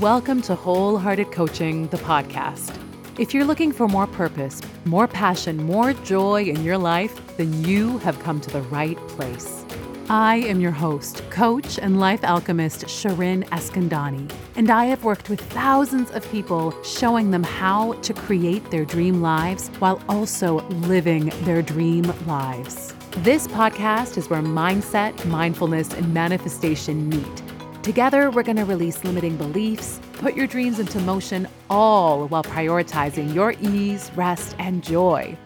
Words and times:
Welcome 0.00 0.40
to 0.42 0.54
Wholehearted 0.54 1.32
Coaching, 1.32 1.86
the 1.88 1.98
podcast. 1.98 2.78
If 3.18 3.34
you're 3.34 3.44
looking 3.44 3.72
for 3.72 3.86
more 3.86 4.06
purpose, 4.06 4.62
more 4.86 5.06
passion, 5.06 5.58
more 5.58 5.92
joy 5.92 6.44
in 6.44 6.64
your 6.64 6.78
life, 6.78 7.36
then 7.36 7.62
you 7.62 7.98
have 7.98 8.18
come 8.20 8.40
to 8.40 8.50
the 8.50 8.62
right 8.62 8.96
place. 9.08 9.66
I 10.08 10.36
am 10.36 10.62
your 10.62 10.70
host, 10.70 11.22
coach, 11.28 11.78
and 11.78 12.00
life 12.00 12.24
alchemist 12.24 12.86
Shirin 12.86 13.44
Eskandani, 13.50 14.32
and 14.56 14.70
I 14.70 14.86
have 14.86 15.04
worked 15.04 15.28
with 15.28 15.42
thousands 15.52 16.10
of 16.12 16.28
people 16.32 16.74
showing 16.82 17.30
them 17.30 17.42
how 17.42 17.92
to 17.92 18.14
create 18.14 18.70
their 18.70 18.86
dream 18.86 19.20
lives 19.20 19.68
while 19.78 20.00
also 20.08 20.60
living 20.70 21.30
their 21.42 21.60
dream 21.60 22.04
lives. 22.26 22.94
This 23.18 23.46
podcast 23.46 24.16
is 24.16 24.30
where 24.30 24.40
mindset, 24.40 25.22
mindfulness, 25.26 25.92
and 25.92 26.14
manifestation 26.14 27.10
meet. 27.10 27.41
Together, 27.82 28.30
we're 28.30 28.44
going 28.44 28.56
to 28.56 28.64
release 28.64 29.02
limiting 29.02 29.36
beliefs, 29.36 30.00
put 30.12 30.36
your 30.36 30.46
dreams 30.46 30.78
into 30.78 31.00
motion, 31.00 31.48
all 31.68 32.28
while 32.28 32.44
prioritizing 32.44 33.34
your 33.34 33.54
ease, 33.60 34.08
rest, 34.14 34.54
and 34.60 34.84
joy. 34.84 35.36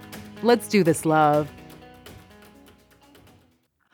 Let's 0.42 0.68
do 0.68 0.84
this, 0.84 1.06
love. 1.06 1.50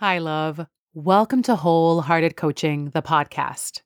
Hi, 0.00 0.18
love. 0.18 0.66
Welcome 0.92 1.42
to 1.42 1.54
Wholehearted 1.54 2.36
Coaching, 2.36 2.90
the 2.90 3.00
podcast. 3.00 3.82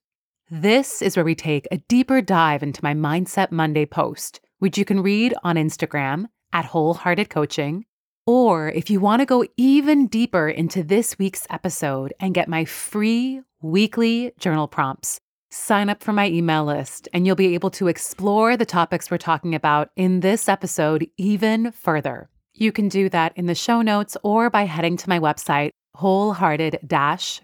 This 0.51 1.03
is 1.03 1.17
where 1.17 1.25
we 1.25 1.35
take 1.35 1.69
a 1.71 1.77
deeper 1.77 2.23
dive 2.23 2.63
into 2.63 2.83
my 2.83 2.95
Mindset 2.95 3.53
Monday 3.53 3.85
post, 3.85 4.41
which 4.59 4.79
you 4.79 4.87
can 4.87 5.03
read 5.03 5.35
on 5.45 5.57
Instagram 5.57 6.29
at 6.55 6.65
Wholehearted 6.65 7.29
Coaching. 7.29 7.85
Or 8.27 8.71
if 8.71 8.91
you 8.91 8.99
want 8.99 9.21
to 9.21 9.27
go 9.27 9.45
even 9.57 10.09
deeper 10.09 10.49
into 10.49 10.83
this 10.83 11.17
week's 11.17 11.47
episode 11.49 12.13
and 12.19 12.35
get 12.35 12.49
my 12.49 12.65
free 12.65 13.41
weekly 13.63 14.33
journal 14.41 14.67
prompts, 14.67 15.21
sign 15.49 15.89
up 15.89 16.03
for 16.03 16.13
my 16.13 16.29
email 16.29 16.65
list 16.65 17.09
and 17.13 17.25
you'll 17.25 17.37
be 17.37 17.55
able 17.55 17.71
to 17.71 17.87
explore 17.87 18.57
the 18.57 18.67
topics 18.67 19.11
we're 19.11 19.19
talking 19.19 19.55
about 19.55 19.91
in 19.95 20.21
this 20.21 20.49
episode 20.49 21.07
even 21.17 21.71
further. 21.71 22.29
You 22.53 22.73
can 22.73 22.89
do 22.89 23.09
that 23.11 23.33
in 23.37 23.47
the 23.47 23.55
show 23.55 23.81
notes 23.81 24.17
or 24.25 24.51
by 24.51 24.65
heading 24.65 24.97
to 24.97 25.09
my 25.09 25.21
website, 25.21 25.71
wholehearted 25.95 26.81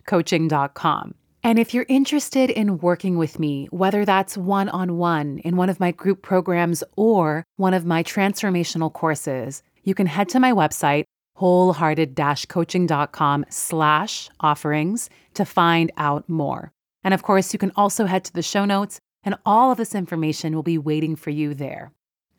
coaching.com. 0.06 1.14
And 1.44 1.58
if 1.58 1.74
you're 1.74 1.86
interested 1.88 2.50
in 2.50 2.78
working 2.78 3.18
with 3.18 3.40
me, 3.40 3.66
whether 3.70 4.04
that's 4.04 4.36
one 4.36 4.68
on 4.68 4.96
one 4.96 5.38
in 5.38 5.56
one 5.56 5.68
of 5.68 5.80
my 5.80 5.90
group 5.90 6.22
programs 6.22 6.84
or 6.96 7.44
one 7.56 7.74
of 7.74 7.84
my 7.84 8.04
transformational 8.04 8.92
courses, 8.92 9.62
you 9.84 9.94
can 9.94 10.06
head 10.06 10.28
to 10.30 10.40
my 10.40 10.52
website, 10.52 11.04
wholehearted 11.34 12.18
coaching.com 12.48 13.44
slash 13.48 14.30
offerings 14.40 15.10
to 15.34 15.44
find 15.44 15.90
out 15.96 16.28
more. 16.28 16.72
And 17.02 17.12
of 17.12 17.22
course, 17.22 17.52
you 17.52 17.58
can 17.58 17.72
also 17.74 18.06
head 18.06 18.24
to 18.24 18.32
the 18.32 18.42
show 18.42 18.64
notes, 18.64 19.00
and 19.24 19.34
all 19.44 19.72
of 19.72 19.78
this 19.78 19.94
information 19.94 20.54
will 20.54 20.62
be 20.62 20.78
waiting 20.78 21.16
for 21.16 21.30
you 21.30 21.54
there. 21.54 21.90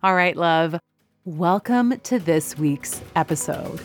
All 0.02 0.16
right, 0.16 0.36
love, 0.36 0.80
welcome 1.26 2.00
to 2.02 2.20
this 2.20 2.58
week's 2.58 3.02
episode. 3.16 3.82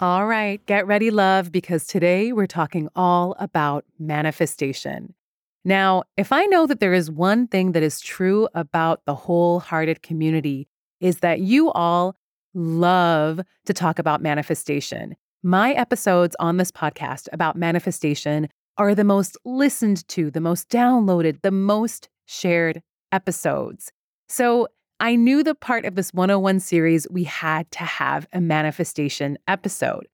All 0.00 0.26
right, 0.26 0.64
get 0.64 0.86
ready, 0.86 1.10
love, 1.10 1.52
because 1.52 1.86
today 1.86 2.32
we're 2.32 2.46
talking 2.46 2.88
all 2.96 3.36
about 3.38 3.84
manifestation. 3.98 5.14
Now, 5.64 6.04
if 6.16 6.32
I 6.32 6.46
know 6.46 6.66
that 6.66 6.80
there 6.80 6.94
is 6.94 7.10
one 7.10 7.46
thing 7.46 7.72
that 7.72 7.82
is 7.82 8.00
true 8.00 8.48
about 8.54 9.02
the 9.04 9.14
wholehearted 9.14 10.02
community, 10.02 10.68
is 11.00 11.18
that 11.18 11.40
you 11.40 11.70
all 11.72 12.16
love 12.54 13.40
to 13.66 13.72
talk 13.72 13.98
about 13.98 14.22
manifestation. 14.22 15.16
My 15.42 15.72
episodes 15.72 16.36
on 16.40 16.56
this 16.56 16.70
podcast 16.70 17.28
about 17.32 17.56
manifestation 17.56 18.48
are 18.76 18.94
the 18.94 19.04
most 19.04 19.36
listened 19.44 20.06
to, 20.08 20.30
the 20.30 20.40
most 20.40 20.68
downloaded, 20.68 21.42
the 21.42 21.50
most 21.50 22.08
shared 22.26 22.82
episodes. 23.12 23.92
So 24.28 24.68
I 24.98 25.16
knew 25.16 25.42
the 25.42 25.54
part 25.54 25.84
of 25.84 25.94
this 25.94 26.12
101 26.12 26.60
series 26.60 27.06
we 27.10 27.24
had 27.24 27.70
to 27.72 27.80
have 27.80 28.26
a 28.32 28.40
manifestation 28.40 29.38
episode. 29.48 30.06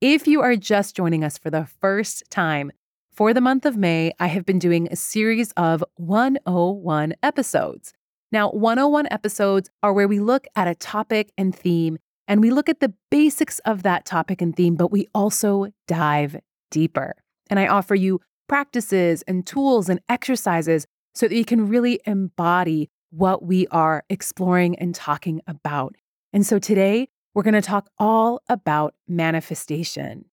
If 0.00 0.28
you 0.28 0.40
are 0.42 0.56
just 0.56 0.94
joining 0.94 1.24
us 1.24 1.38
for 1.38 1.50
the 1.50 1.66
first 1.80 2.22
time, 2.30 2.70
for 3.18 3.34
the 3.34 3.40
month 3.40 3.66
of 3.66 3.76
May, 3.76 4.12
I 4.20 4.28
have 4.28 4.46
been 4.46 4.60
doing 4.60 4.86
a 4.86 4.94
series 4.94 5.50
of 5.56 5.82
101 5.96 7.14
episodes. 7.20 7.92
Now, 8.30 8.48
101 8.50 9.08
episodes 9.10 9.70
are 9.82 9.92
where 9.92 10.06
we 10.06 10.20
look 10.20 10.46
at 10.54 10.68
a 10.68 10.76
topic 10.76 11.32
and 11.36 11.52
theme, 11.52 11.98
and 12.28 12.40
we 12.40 12.52
look 12.52 12.68
at 12.68 12.78
the 12.78 12.94
basics 13.10 13.58
of 13.64 13.82
that 13.82 14.04
topic 14.04 14.40
and 14.40 14.54
theme, 14.54 14.76
but 14.76 14.92
we 14.92 15.08
also 15.16 15.66
dive 15.88 16.36
deeper. 16.70 17.16
And 17.50 17.58
I 17.58 17.66
offer 17.66 17.96
you 17.96 18.20
practices 18.48 19.22
and 19.22 19.44
tools 19.44 19.88
and 19.88 19.98
exercises 20.08 20.86
so 21.16 21.26
that 21.26 21.34
you 21.34 21.44
can 21.44 21.66
really 21.66 21.98
embody 22.06 22.88
what 23.10 23.42
we 23.42 23.66
are 23.72 24.04
exploring 24.08 24.78
and 24.78 24.94
talking 24.94 25.40
about. 25.48 25.96
And 26.32 26.46
so 26.46 26.60
today, 26.60 27.08
we're 27.34 27.42
going 27.42 27.54
to 27.54 27.62
talk 27.62 27.90
all 27.98 28.42
about 28.48 28.94
manifestation. 29.08 30.26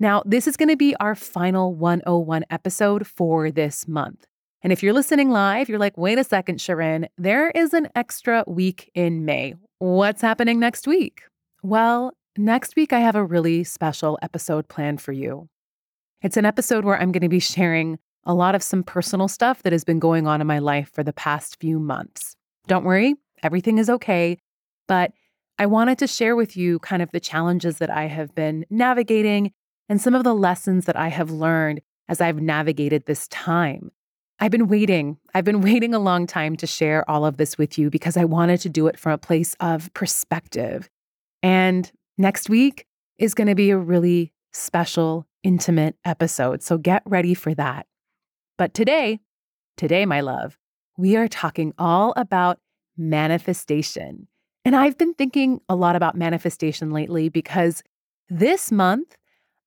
Now, 0.00 0.22
this 0.24 0.46
is 0.46 0.56
going 0.56 0.68
to 0.68 0.76
be 0.76 0.94
our 0.96 1.16
final 1.16 1.74
101 1.74 2.44
episode 2.50 3.04
for 3.04 3.50
this 3.50 3.88
month. 3.88 4.26
And 4.62 4.72
if 4.72 4.80
you're 4.80 4.92
listening 4.92 5.30
live, 5.30 5.68
you're 5.68 5.78
like, 5.78 5.98
wait 5.98 6.18
a 6.18 6.24
second, 6.24 6.58
Shirin, 6.58 7.08
there 7.16 7.50
is 7.50 7.74
an 7.74 7.88
extra 7.96 8.44
week 8.46 8.90
in 8.94 9.24
May. 9.24 9.54
What's 9.78 10.22
happening 10.22 10.60
next 10.60 10.86
week? 10.86 11.22
Well, 11.62 12.12
next 12.36 12.76
week 12.76 12.92
I 12.92 13.00
have 13.00 13.16
a 13.16 13.24
really 13.24 13.64
special 13.64 14.18
episode 14.22 14.68
planned 14.68 15.00
for 15.00 15.12
you. 15.12 15.48
It's 16.22 16.36
an 16.36 16.44
episode 16.44 16.84
where 16.84 17.00
I'm 17.00 17.10
going 17.10 17.22
to 17.22 17.28
be 17.28 17.40
sharing 17.40 17.98
a 18.24 18.34
lot 18.34 18.54
of 18.54 18.62
some 18.62 18.84
personal 18.84 19.26
stuff 19.26 19.62
that 19.64 19.72
has 19.72 19.84
been 19.84 19.98
going 19.98 20.28
on 20.28 20.40
in 20.40 20.46
my 20.46 20.60
life 20.60 20.90
for 20.92 21.02
the 21.02 21.12
past 21.12 21.58
few 21.60 21.80
months. 21.80 22.36
Don't 22.68 22.84
worry, 22.84 23.14
everything 23.42 23.78
is 23.78 23.90
okay. 23.90 24.38
But 24.86 25.12
I 25.58 25.66
wanted 25.66 25.98
to 25.98 26.06
share 26.06 26.36
with 26.36 26.56
you 26.56 26.78
kind 26.78 27.02
of 27.02 27.10
the 27.10 27.20
challenges 27.20 27.78
that 27.78 27.90
I 27.90 28.06
have 28.06 28.32
been 28.34 28.64
navigating 28.70 29.52
and 29.88 30.00
some 30.00 30.14
of 30.14 30.24
the 30.24 30.34
lessons 30.34 30.84
that 30.84 30.96
I 30.96 31.08
have 31.08 31.30
learned 31.30 31.80
as 32.08 32.20
I've 32.20 32.40
navigated 32.40 33.06
this 33.06 33.28
time. 33.28 33.90
I've 34.40 34.50
been 34.50 34.68
waiting. 34.68 35.18
I've 35.34 35.44
been 35.44 35.60
waiting 35.62 35.94
a 35.94 35.98
long 35.98 36.26
time 36.26 36.56
to 36.56 36.66
share 36.66 37.08
all 37.10 37.24
of 37.24 37.36
this 37.36 37.58
with 37.58 37.78
you 37.78 37.90
because 37.90 38.16
I 38.16 38.24
wanted 38.24 38.60
to 38.62 38.68
do 38.68 38.86
it 38.86 38.98
from 38.98 39.12
a 39.12 39.18
place 39.18 39.54
of 39.60 39.92
perspective. 39.94 40.88
And 41.42 41.90
next 42.16 42.48
week 42.48 42.86
is 43.18 43.34
going 43.34 43.48
to 43.48 43.54
be 43.54 43.70
a 43.70 43.78
really 43.78 44.32
special, 44.52 45.26
intimate 45.42 45.96
episode. 46.04 46.62
So 46.62 46.78
get 46.78 47.02
ready 47.04 47.34
for 47.34 47.54
that. 47.54 47.86
But 48.56 48.74
today, 48.74 49.20
today, 49.76 50.04
my 50.04 50.20
love, 50.20 50.58
we 50.96 51.16
are 51.16 51.28
talking 51.28 51.72
all 51.78 52.12
about 52.16 52.58
manifestation. 52.96 54.26
And 54.64 54.74
I've 54.74 54.98
been 54.98 55.14
thinking 55.14 55.60
a 55.68 55.76
lot 55.76 55.96
about 55.96 56.16
manifestation 56.16 56.90
lately 56.90 57.28
because 57.28 57.82
this 58.28 58.72
month 58.72 59.16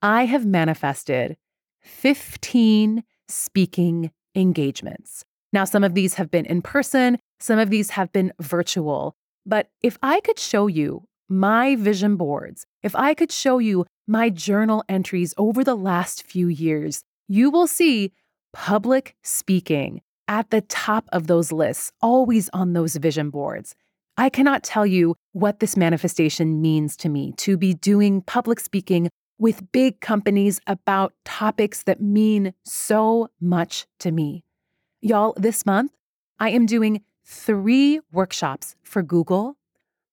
I 0.01 0.25
have 0.25 0.45
manifested 0.45 1.38
15 1.81 3.03
speaking 3.28 4.12
engagements. 4.35 5.23
Now, 5.53 5.66
some 5.66 5.84
of 5.84 5.94
these 5.94 6.16
have 6.16 6.31
been 6.31 6.45
in 6.45 6.62
person, 6.62 7.19
some 7.39 7.59
of 7.59 7.69
these 7.69 7.91
have 7.91 8.11
been 8.11 8.34
virtual. 8.40 9.16
But 9.45 9.69
if 9.81 9.97
I 10.01 10.19
could 10.22 10.40
show 10.40 10.67
you 10.67 11.07
my 11.29 11.75
vision 11.75 12.16
boards, 12.16 12.66
if 12.84 12.95
I 12.95 13.13
could 13.13 13.31
show 13.31 13.59
you 13.59 13.85
my 14.07 14.29
journal 14.29 14.84
entries 14.90 15.34
over 15.38 15.63
the 15.63 15.75
last 15.75 16.23
few 16.23 16.47
years, 16.47 17.03
you 17.28 17.50
will 17.50 17.67
see 17.67 18.11
public 18.53 19.16
speaking 19.23 20.01
at 20.28 20.50
the 20.50 20.61
top 20.61 21.07
of 21.11 21.28
those 21.28 21.51
lists, 21.51 21.91
always 22.01 22.50
on 22.53 22.73
those 22.73 22.95
vision 22.95 23.29
boards. 23.29 23.75
I 24.17 24.29
cannot 24.29 24.63
tell 24.63 24.85
you 24.85 25.16
what 25.31 25.59
this 25.59 25.78
manifestation 25.78 26.61
means 26.61 26.95
to 26.97 27.09
me 27.09 27.34
to 27.37 27.58
be 27.58 27.73
doing 27.73 28.22
public 28.22 28.59
speaking 28.59 29.09
with 29.41 29.72
big 29.72 29.99
companies 30.02 30.61
about 30.67 31.14
topics 31.26 31.82
that 31.84 31.99
mean 31.99 32.53
so 32.64 33.28
much 33.41 33.88
to 33.97 34.11
me. 34.11 34.46
Y'all, 35.02 35.34
this 35.35 35.66
month, 35.66 35.91
I 36.40 36.52
am 36.52 36.67
doing 36.67 37.02
three 37.26 37.99
workshops 38.11 38.76
for 38.84 39.02
Google. 39.02 39.58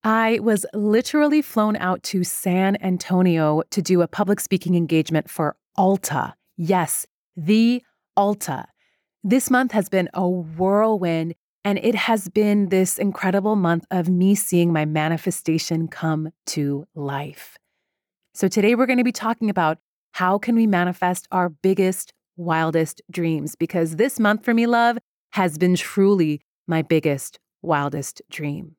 I 0.02 0.38
was 0.40 0.64
literally 0.72 1.42
flown 1.42 1.76
out 1.76 2.02
to 2.04 2.24
San 2.24 2.78
Antonio 2.82 3.60
to 3.70 3.82
do 3.82 4.00
a 4.00 4.08
public 4.08 4.40
speaking 4.40 4.74
engagement 4.74 5.28
for 5.28 5.56
Alta. 5.76 6.34
Yes, 6.56 7.06
the 7.36 7.82
Alta. 8.16 8.64
This 9.22 9.50
month 9.50 9.72
has 9.72 9.90
been 9.90 10.08
a 10.14 10.26
whirlwind, 10.26 11.34
and 11.66 11.78
it 11.82 11.94
has 11.94 12.30
been 12.30 12.70
this 12.70 12.96
incredible 12.98 13.56
month 13.56 13.84
of 13.90 14.08
me 14.08 14.34
seeing 14.34 14.72
my 14.72 14.86
manifestation 14.86 15.86
come 15.86 16.30
to 16.46 16.86
life. 16.94 17.58
So 18.38 18.46
today 18.46 18.76
we're 18.76 18.86
going 18.86 18.98
to 18.98 19.04
be 19.04 19.10
talking 19.10 19.50
about 19.50 19.78
how 20.12 20.38
can 20.38 20.54
we 20.54 20.68
manifest 20.68 21.26
our 21.32 21.48
biggest, 21.48 22.12
wildest 22.36 23.02
dreams 23.10 23.56
because 23.56 23.96
this 23.96 24.20
month 24.20 24.44
for 24.44 24.54
me, 24.54 24.64
love, 24.64 24.96
has 25.32 25.58
been 25.58 25.74
truly 25.74 26.42
my 26.68 26.82
biggest, 26.82 27.40
wildest 27.62 28.22
dream. 28.30 28.76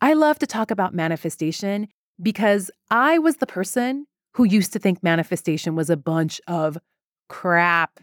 I 0.00 0.14
love 0.14 0.38
to 0.38 0.46
talk 0.46 0.70
about 0.70 0.94
manifestation 0.94 1.88
because 2.22 2.70
I 2.90 3.18
was 3.18 3.36
the 3.36 3.46
person 3.46 4.06
who 4.32 4.44
used 4.44 4.72
to 4.72 4.78
think 4.78 5.02
manifestation 5.02 5.76
was 5.76 5.90
a 5.90 5.96
bunch 5.98 6.40
of 6.46 6.78
crap. 7.28 8.00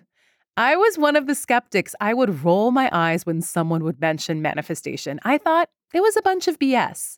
I 0.56 0.76
was 0.76 0.96
one 1.00 1.16
of 1.16 1.26
the 1.26 1.34
skeptics. 1.34 1.96
I 2.00 2.14
would 2.14 2.44
roll 2.44 2.70
my 2.70 2.88
eyes 2.92 3.26
when 3.26 3.42
someone 3.42 3.84
would 3.84 4.00
mention 4.00 4.44
manifestation. 4.44 5.20
I 5.24 5.40
thought 5.40 5.70
it 5.92 6.02
was 6.02 6.16
a 6.16 6.22
bunch 6.22 6.48
of 6.48 6.60
BS. 6.60 7.18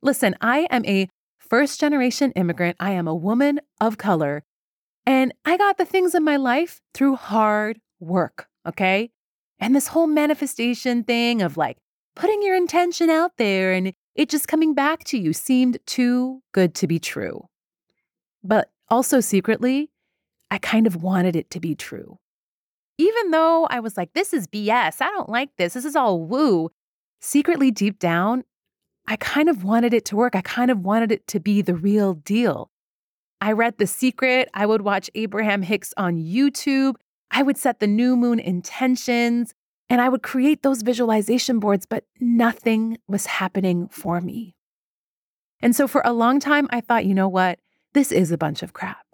Listen, 0.00 0.34
I 0.40 0.66
am 0.70 0.86
a 0.86 1.10
first 1.48 1.80
generation 1.80 2.32
immigrant. 2.32 2.76
I 2.80 2.92
am 2.92 3.08
a 3.08 3.14
woman 3.14 3.60
of 3.80 3.98
color, 3.98 4.44
and 5.06 5.32
I 5.44 5.56
got 5.56 5.78
the 5.78 5.84
things 5.84 6.14
in 6.14 6.24
my 6.24 6.36
life 6.36 6.80
through 6.94 7.16
hard 7.16 7.80
work, 8.00 8.48
okay? 8.66 9.10
And 9.58 9.74
this 9.74 9.88
whole 9.88 10.06
manifestation 10.06 11.04
thing 11.04 11.42
of 11.42 11.56
like 11.56 11.78
putting 12.14 12.42
your 12.42 12.56
intention 12.56 13.10
out 13.10 13.32
there 13.38 13.72
and 13.72 13.92
it 14.14 14.28
just 14.28 14.48
coming 14.48 14.74
back 14.74 15.04
to 15.04 15.18
you 15.18 15.32
seemed 15.32 15.78
too 15.86 16.42
good 16.52 16.74
to 16.76 16.86
be 16.86 16.98
true. 16.98 17.48
But 18.42 18.70
also 18.88 19.20
secretly, 19.20 19.90
I 20.50 20.58
kind 20.58 20.86
of 20.86 21.02
wanted 21.02 21.36
it 21.36 21.50
to 21.50 21.60
be 21.60 21.74
true. 21.74 22.18
Even 22.98 23.30
though 23.30 23.66
I 23.70 23.80
was 23.80 23.96
like, 23.96 24.12
this 24.12 24.32
is 24.32 24.48
BS, 24.48 25.00
I 25.00 25.06
don't 25.10 25.28
like 25.28 25.50
this, 25.56 25.74
this 25.74 25.84
is 25.84 25.94
all 25.94 26.20
woo, 26.20 26.70
secretly 27.20 27.70
deep 27.70 27.98
down, 27.98 28.44
I 29.08 29.16
kind 29.16 29.48
of 29.48 29.64
wanted 29.64 29.94
it 29.94 30.04
to 30.06 30.16
work. 30.16 30.36
I 30.36 30.42
kind 30.42 30.70
of 30.70 30.84
wanted 30.84 31.10
it 31.10 31.26
to 31.28 31.40
be 31.40 31.62
the 31.62 31.74
real 31.74 32.12
deal. 32.14 32.70
I 33.40 33.52
read 33.52 33.78
The 33.78 33.86
Secret. 33.86 34.50
I 34.52 34.66
would 34.66 34.82
watch 34.82 35.10
Abraham 35.14 35.62
Hicks 35.62 35.94
on 35.96 36.18
YouTube. 36.18 36.96
I 37.30 37.42
would 37.42 37.56
set 37.56 37.80
the 37.80 37.86
new 37.86 38.16
moon 38.16 38.38
intentions 38.38 39.54
and 39.88 40.02
I 40.02 40.10
would 40.10 40.22
create 40.22 40.62
those 40.62 40.82
visualization 40.82 41.58
boards, 41.58 41.86
but 41.86 42.04
nothing 42.20 42.98
was 43.08 43.24
happening 43.24 43.88
for 43.88 44.20
me. 44.20 44.54
And 45.60 45.74
so 45.74 45.88
for 45.88 46.02
a 46.04 46.12
long 46.12 46.38
time, 46.38 46.68
I 46.70 46.82
thought, 46.82 47.06
you 47.06 47.14
know 47.14 47.28
what? 47.28 47.58
This 47.94 48.12
is 48.12 48.30
a 48.30 48.38
bunch 48.38 48.62
of 48.62 48.74
crap. 48.74 49.06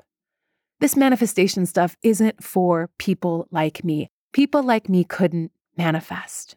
This 0.80 0.96
manifestation 0.96 1.66
stuff 1.66 1.96
isn't 2.02 2.42
for 2.42 2.90
people 2.98 3.46
like 3.52 3.84
me. 3.84 4.10
People 4.32 4.64
like 4.64 4.88
me 4.88 5.04
couldn't 5.04 5.52
manifest. 5.76 6.56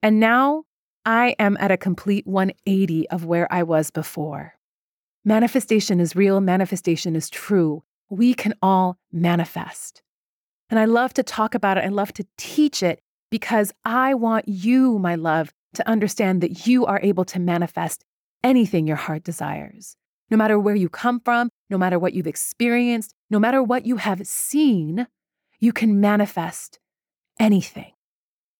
And 0.00 0.20
now 0.20 0.64
I 1.04 1.34
am 1.38 1.56
at 1.58 1.72
a 1.72 1.76
complete 1.76 2.26
180 2.26 3.08
of 3.10 3.24
where 3.24 3.52
I 3.52 3.62
was 3.62 3.90
before. 3.90 4.54
Manifestation 5.24 6.00
is 6.00 6.14
real, 6.14 6.40
manifestation 6.40 7.16
is 7.16 7.28
true. 7.28 7.82
We 8.08 8.34
can 8.34 8.54
all 8.62 8.98
manifest. 9.10 10.02
And 10.70 10.78
I 10.78 10.84
love 10.84 11.12
to 11.14 11.22
talk 11.22 11.54
about 11.54 11.76
it, 11.76 11.84
I 11.84 11.88
love 11.88 12.12
to 12.14 12.26
teach 12.36 12.82
it 12.82 13.00
because 13.30 13.72
I 13.84 14.14
want 14.14 14.46
you, 14.48 14.98
my 14.98 15.14
love, 15.14 15.52
to 15.74 15.88
understand 15.88 16.40
that 16.40 16.66
you 16.66 16.86
are 16.86 17.00
able 17.02 17.24
to 17.26 17.40
manifest 17.40 18.04
anything 18.44 18.86
your 18.86 18.96
heart 18.96 19.24
desires. 19.24 19.96
No 20.30 20.36
matter 20.36 20.58
where 20.58 20.74
you 20.74 20.88
come 20.88 21.20
from, 21.20 21.50
no 21.68 21.78
matter 21.78 21.98
what 21.98 22.14
you've 22.14 22.26
experienced, 22.26 23.14
no 23.30 23.38
matter 23.38 23.62
what 23.62 23.86
you 23.86 23.96
have 23.96 24.26
seen, 24.26 25.06
you 25.58 25.72
can 25.72 26.00
manifest 26.00 26.78
anything. 27.38 27.92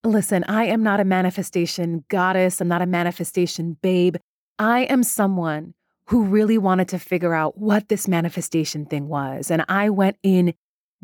Listen, 0.05 0.45
I 0.49 0.65
am 0.65 0.83
not 0.83 0.99
a 0.99 1.05
manifestation 1.05 2.05
goddess. 2.09 2.61
I'm 2.61 2.69
not 2.69 2.83
a 2.83 2.87
manifestation 2.87 3.77
babe. 3.83 4.17
I 4.59 4.81
am 4.85 5.05
someone 5.05 5.75
who 6.07 6.25
really 6.25 6.59
wanted 6.59 6.89
to 6.89 6.99
figure 6.99 7.35
out 7.35 7.57
what 7.57 7.89
this 7.89 8.09
manifestation 8.09 8.85
thing 8.85 9.09
was. 9.09 9.51
And 9.51 9.65
I 9.69 9.91
went 9.91 10.17
in 10.25 10.55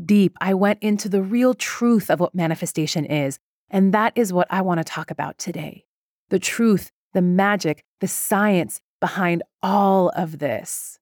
deep. 0.05 0.37
I 0.41 0.55
went 0.55 0.83
into 0.83 1.09
the 1.09 1.23
real 1.23 1.55
truth 1.55 2.11
of 2.11 2.19
what 2.19 2.35
manifestation 2.35 3.05
is. 3.05 3.39
And 3.71 3.95
that 3.95 4.12
is 4.17 4.33
what 4.33 4.49
I 4.50 4.62
want 4.62 4.79
to 4.79 4.85
talk 4.85 5.11
about 5.11 5.39
today 5.39 5.85
the 6.31 6.39
truth, 6.39 6.91
the 7.15 7.23
magic, 7.23 7.85
the 8.00 8.09
science 8.09 8.81
behind 9.00 9.43
all 9.62 10.11
of 10.11 10.41
this. 10.41 10.99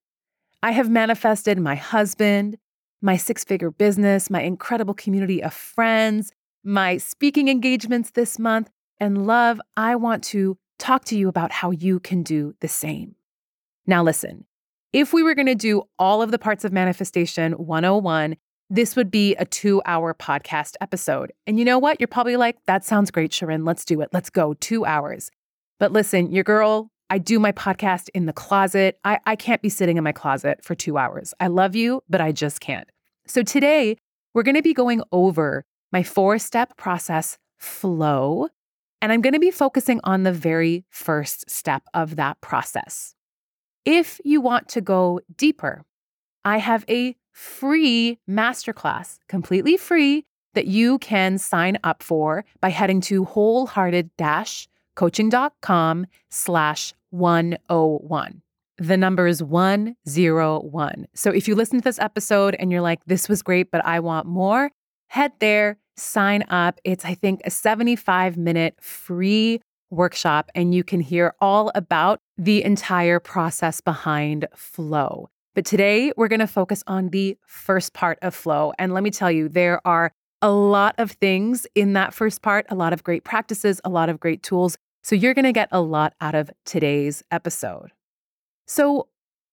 I 0.63 0.73
have 0.73 0.91
manifested 0.91 1.59
my 1.59 1.75
husband, 1.75 2.59
my 3.01 3.17
six 3.17 3.43
figure 3.43 3.71
business, 3.71 4.31
my 4.31 4.43
incredible 4.43 4.95
community 4.95 5.43
of 5.43 5.53
friends, 5.55 6.31
my 6.67 6.97
speaking 6.97 7.49
engagements 7.49 8.11
this 8.11 8.39
month. 8.39 8.71
And 8.99 9.27
love, 9.27 9.61
I 9.77 9.97
want 9.97 10.25
to 10.25 10.59
talk 10.79 11.05
to 11.07 11.17
you 11.17 11.29
about 11.29 11.53
how 11.53 11.71
you 11.71 12.01
can 12.01 12.23
do 12.23 12.55
the 12.61 12.69
same. 12.69 13.15
Now, 13.87 14.03
listen, 14.03 14.47
if 14.93 15.13
we 15.13 15.23
were 15.23 15.35
going 15.35 15.47
to 15.47 15.55
do 15.55 15.83
all 15.99 16.23
of 16.23 16.31
the 16.31 16.39
parts 16.39 16.65
of 16.65 16.73
Manifestation 16.73 17.53
101, 17.53 18.37
this 18.69 18.97
would 18.97 19.11
be 19.11 19.37
a 19.37 19.45
two 19.45 19.81
hour 19.87 20.13
podcast 20.13 20.75
episode. 20.81 21.33
And 21.47 21.59
you 21.59 21.65
know 21.65 21.79
what? 21.79 22.01
You're 22.01 22.09
probably 22.09 22.37
like, 22.37 22.57
that 22.67 22.85
sounds 22.85 23.11
great, 23.11 23.31
Shirin. 23.31 23.65
Let's 23.65 23.85
do 23.85 24.01
it. 24.01 24.09
Let's 24.13 24.31
go 24.31 24.55
two 24.55 24.85
hours. 24.85 25.31
But 25.79 25.93
listen, 25.93 26.33
your 26.33 26.45
girl, 26.45 26.91
I 27.09 27.19
do 27.19 27.39
my 27.39 27.53
podcast 27.53 28.09
in 28.13 28.27
the 28.27 28.33
closet. 28.33 28.99
I, 29.05 29.21
I 29.25 29.37
can't 29.37 29.63
be 29.63 29.69
sitting 29.69 29.97
in 29.97 30.05
my 30.05 30.13
closet 30.13 30.65
for 30.65 30.75
two 30.75 30.99
hours. 30.99 31.33
I 31.39 31.47
love 31.47 31.77
you, 31.77 32.03
but 32.09 32.21
I 32.21 32.33
just 32.33 32.61
can't. 32.61 32.89
So 33.27 33.43
today, 33.43 33.97
we're 34.35 34.43
going 34.43 34.57
to 34.57 34.63
be 34.63 34.75
going 34.75 35.03
over 35.13 35.65
my 35.97 36.03
four 36.03 36.39
step 36.39 36.77
process 36.77 37.39
flow. 37.57 38.49
And 39.01 39.11
I'm 39.11 39.23
going 39.23 39.33
to 39.33 39.41
be 39.41 39.51
focusing 39.51 39.99
on 40.05 40.25
the 40.25 40.33
very 40.33 40.85
first 40.91 41.49
step 41.49 41.85
of 41.95 42.17
that 42.17 42.39
process. 42.43 43.15
If 43.87 44.21
you 44.23 44.43
want 44.43 44.69
to 44.69 44.83
go 44.83 45.21
deeper, 45.35 45.87
I 46.45 46.59
have 46.59 46.85
a 46.87 47.17
free 47.33 48.19
masterclass, 48.29 49.21
completely 49.27 49.79
free, 49.79 50.27
that 50.53 50.67
you 50.67 50.99
can 50.99 51.39
sign 51.39 51.79
up 51.83 52.03
for 52.03 52.45
by 52.61 52.69
heading 52.69 53.01
to 53.03 53.25
wholehearted-coaching.com 53.25 56.07
slash 56.29 56.93
101. 57.09 58.43
The 58.77 58.97
number 58.99 59.27
is 59.27 59.43
101. 59.43 61.07
So 61.15 61.31
if 61.31 61.49
you 61.49 61.55
listen 61.55 61.79
to 61.79 61.85
this 61.85 61.99
episode 61.99 62.55
and 62.59 62.71
you're 62.71 62.83
like, 62.83 63.03
this 63.07 63.31
was 63.31 63.41
great, 63.41 63.71
but 63.71 63.83
I 63.87 64.01
want 64.01 64.27
more, 64.27 64.71
head 65.09 65.33
there, 65.39 65.79
sign 65.97 66.45
up. 66.49 66.81
It's, 66.85 67.05
I 67.05 67.15
think, 67.15 67.41
a 67.45 67.51
75 67.51 68.37
minute 68.37 68.77
free 68.81 69.61
workshop, 69.91 70.51
and 70.55 70.75
you 70.75 70.85
can 70.85 71.01
hear 71.01 71.35
all 71.41 71.71
about 71.75 72.21
the 72.37 72.63
entire 72.65 73.21
process 73.21 73.81
behind 73.81 74.47
flow. 74.55 75.29
But 75.55 75.65
today 75.65 76.13
we're 76.17 76.29
going 76.29 76.41
to 76.41 76.47
focus 76.47 76.83
on 76.87 77.09
the 77.09 77.39
first 77.47 77.95
part 77.95 78.19
of 78.21 78.35
flow. 78.35 78.73
And 78.79 78.93
let 78.93 79.03
me 79.03 79.11
tell 79.11 79.31
you, 79.31 79.49
there 79.49 79.81
are 79.87 80.13
a 80.43 80.51
lot 80.51 80.95
of 80.99 81.13
things 81.13 81.67
in 81.75 81.95
that 81.95 82.13
first 82.13 82.43
part, 82.43 82.67
a 82.69 82.75
lot 82.75 82.93
of 82.93 83.03
great 83.03 83.25
practices, 83.25 83.81
a 83.85 83.89
lot 83.89 84.09
of 84.09 84.21
great 84.21 84.43
tools. 84.43 84.77
So 85.03 85.15
you're 85.15 85.35
going 85.35 85.47
to 85.47 85.53
get 85.53 85.69
a 85.73 85.81
lot 85.81 86.15
out 86.21 86.35
of 86.35 86.51
today's 86.65 87.23
episode. 87.31 87.93
So, 88.67 89.09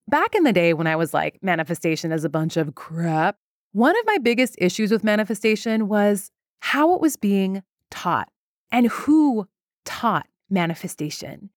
back 0.09 0.35
in 0.35 0.43
the 0.43 0.51
day 0.51 0.73
when 0.73 0.87
I 0.87 0.95
was 0.95 1.13
like, 1.13 1.39
manifestation 1.41 2.11
is 2.11 2.25
a 2.25 2.29
bunch 2.29 2.57
of 2.57 2.75
crap, 2.75 3.37
one 3.73 3.97
of 3.97 4.05
my 4.05 4.17
biggest 4.19 4.55
issues 4.59 4.91
with 4.91 5.03
manifestation 5.03 5.87
was 5.87 6.31
how 6.59 6.95
it 6.95 7.01
was 7.01 7.17
being 7.17 7.63
taught 7.91 8.29
and 8.71 8.87
who 8.87 9.47
taught 9.83 10.27
manifestation. 10.49 11.49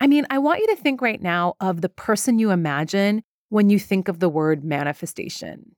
I 0.00 0.08
mean, 0.08 0.26
I 0.28 0.38
want 0.38 0.60
you 0.60 0.66
to 0.68 0.76
think 0.76 1.00
right 1.00 1.22
now 1.22 1.54
of 1.60 1.80
the 1.80 1.88
person 1.88 2.38
you 2.38 2.50
imagine 2.50 3.22
when 3.48 3.70
you 3.70 3.78
think 3.78 4.08
of 4.08 4.18
the 4.18 4.28
word 4.28 4.64
manifestation. 4.64 5.76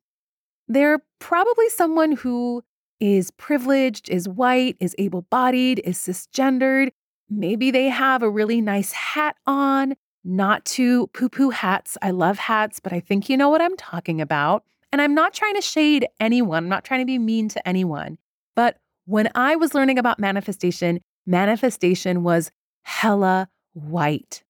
They're 0.66 1.04
probably 1.18 1.68
someone 1.68 2.12
who 2.12 2.62
is 3.00 3.30
privileged, 3.32 4.08
is 4.08 4.26
white, 4.26 4.76
is 4.80 4.94
able 4.98 5.22
bodied, 5.22 5.82
is 5.84 5.98
cisgendered. 5.98 6.92
Maybe 7.28 7.70
they 7.70 7.90
have 7.90 8.22
a 8.22 8.30
really 8.30 8.62
nice 8.62 8.92
hat 8.92 9.36
on, 9.46 9.94
not 10.24 10.64
to 10.66 11.08
poo 11.08 11.28
poo 11.28 11.50
hats. 11.50 11.98
I 12.00 12.10
love 12.10 12.38
hats, 12.38 12.80
but 12.80 12.94
I 12.94 13.00
think 13.00 13.28
you 13.28 13.36
know 13.36 13.50
what 13.50 13.60
I'm 13.60 13.76
talking 13.76 14.22
about. 14.22 14.64
And 14.94 15.02
I'm 15.02 15.12
not 15.12 15.34
trying 15.34 15.56
to 15.56 15.60
shade 15.60 16.06
anyone, 16.20 16.58
I'm 16.58 16.68
not 16.68 16.84
trying 16.84 17.00
to 17.00 17.04
be 17.04 17.18
mean 17.18 17.48
to 17.48 17.68
anyone. 17.68 18.16
But 18.54 18.76
when 19.06 19.28
I 19.34 19.56
was 19.56 19.74
learning 19.74 19.98
about 19.98 20.20
manifestation, 20.20 21.00
manifestation 21.26 22.22
was 22.22 22.52
hella 22.82 23.48
white. 23.72 24.44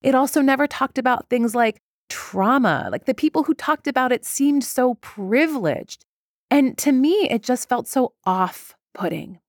It 0.00 0.14
also 0.14 0.40
never 0.40 0.66
talked 0.66 0.96
about 0.96 1.28
things 1.28 1.54
like 1.54 1.82
trauma. 2.08 2.88
Like 2.90 3.04
the 3.04 3.12
people 3.12 3.42
who 3.42 3.52
talked 3.52 3.86
about 3.86 4.12
it 4.12 4.24
seemed 4.24 4.64
so 4.64 4.94
privileged. 5.02 6.06
And 6.50 6.78
to 6.78 6.90
me, 6.90 7.28
it 7.30 7.42
just 7.42 7.68
felt 7.68 7.86
so 7.86 8.14
off 8.24 8.74
putting. 8.94 9.40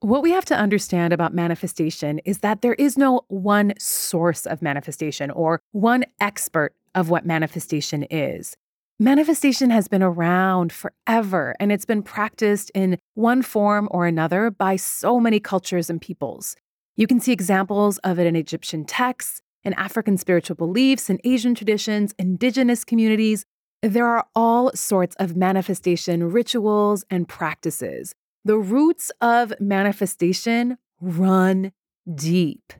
What 0.00 0.22
we 0.22 0.32
have 0.32 0.44
to 0.44 0.54
understand 0.54 1.14
about 1.14 1.32
manifestation 1.32 2.18
is 2.26 2.40
that 2.40 2.60
there 2.60 2.74
is 2.74 2.98
no 2.98 3.22
one 3.28 3.72
source 3.78 4.44
of 4.44 4.60
manifestation 4.60 5.30
or 5.30 5.62
one 5.72 6.04
expert 6.20 6.74
of 6.94 7.08
what 7.08 7.24
manifestation 7.24 8.02
is. 8.10 8.54
Manifestation 9.00 9.70
has 9.70 9.86
been 9.86 10.02
around 10.02 10.72
forever 10.72 11.54
and 11.60 11.70
it's 11.70 11.84
been 11.84 12.02
practiced 12.02 12.68
in 12.74 12.98
one 13.14 13.42
form 13.42 13.86
or 13.92 14.06
another 14.06 14.50
by 14.50 14.74
so 14.74 15.20
many 15.20 15.38
cultures 15.38 15.88
and 15.88 16.00
peoples. 16.00 16.56
You 16.96 17.06
can 17.06 17.20
see 17.20 17.30
examples 17.30 17.98
of 17.98 18.18
it 18.18 18.26
in 18.26 18.34
Egyptian 18.34 18.84
texts, 18.84 19.40
in 19.62 19.72
African 19.74 20.18
spiritual 20.18 20.56
beliefs, 20.56 21.08
in 21.08 21.20
Asian 21.22 21.54
traditions, 21.54 22.12
indigenous 22.18 22.84
communities. 22.84 23.44
There 23.82 24.04
are 24.04 24.26
all 24.34 24.72
sorts 24.74 25.14
of 25.20 25.36
manifestation 25.36 26.32
rituals 26.32 27.04
and 27.08 27.28
practices. 27.28 28.16
The 28.44 28.58
roots 28.58 29.12
of 29.20 29.52
manifestation 29.60 30.76
run 31.00 31.70
deep. 32.12 32.72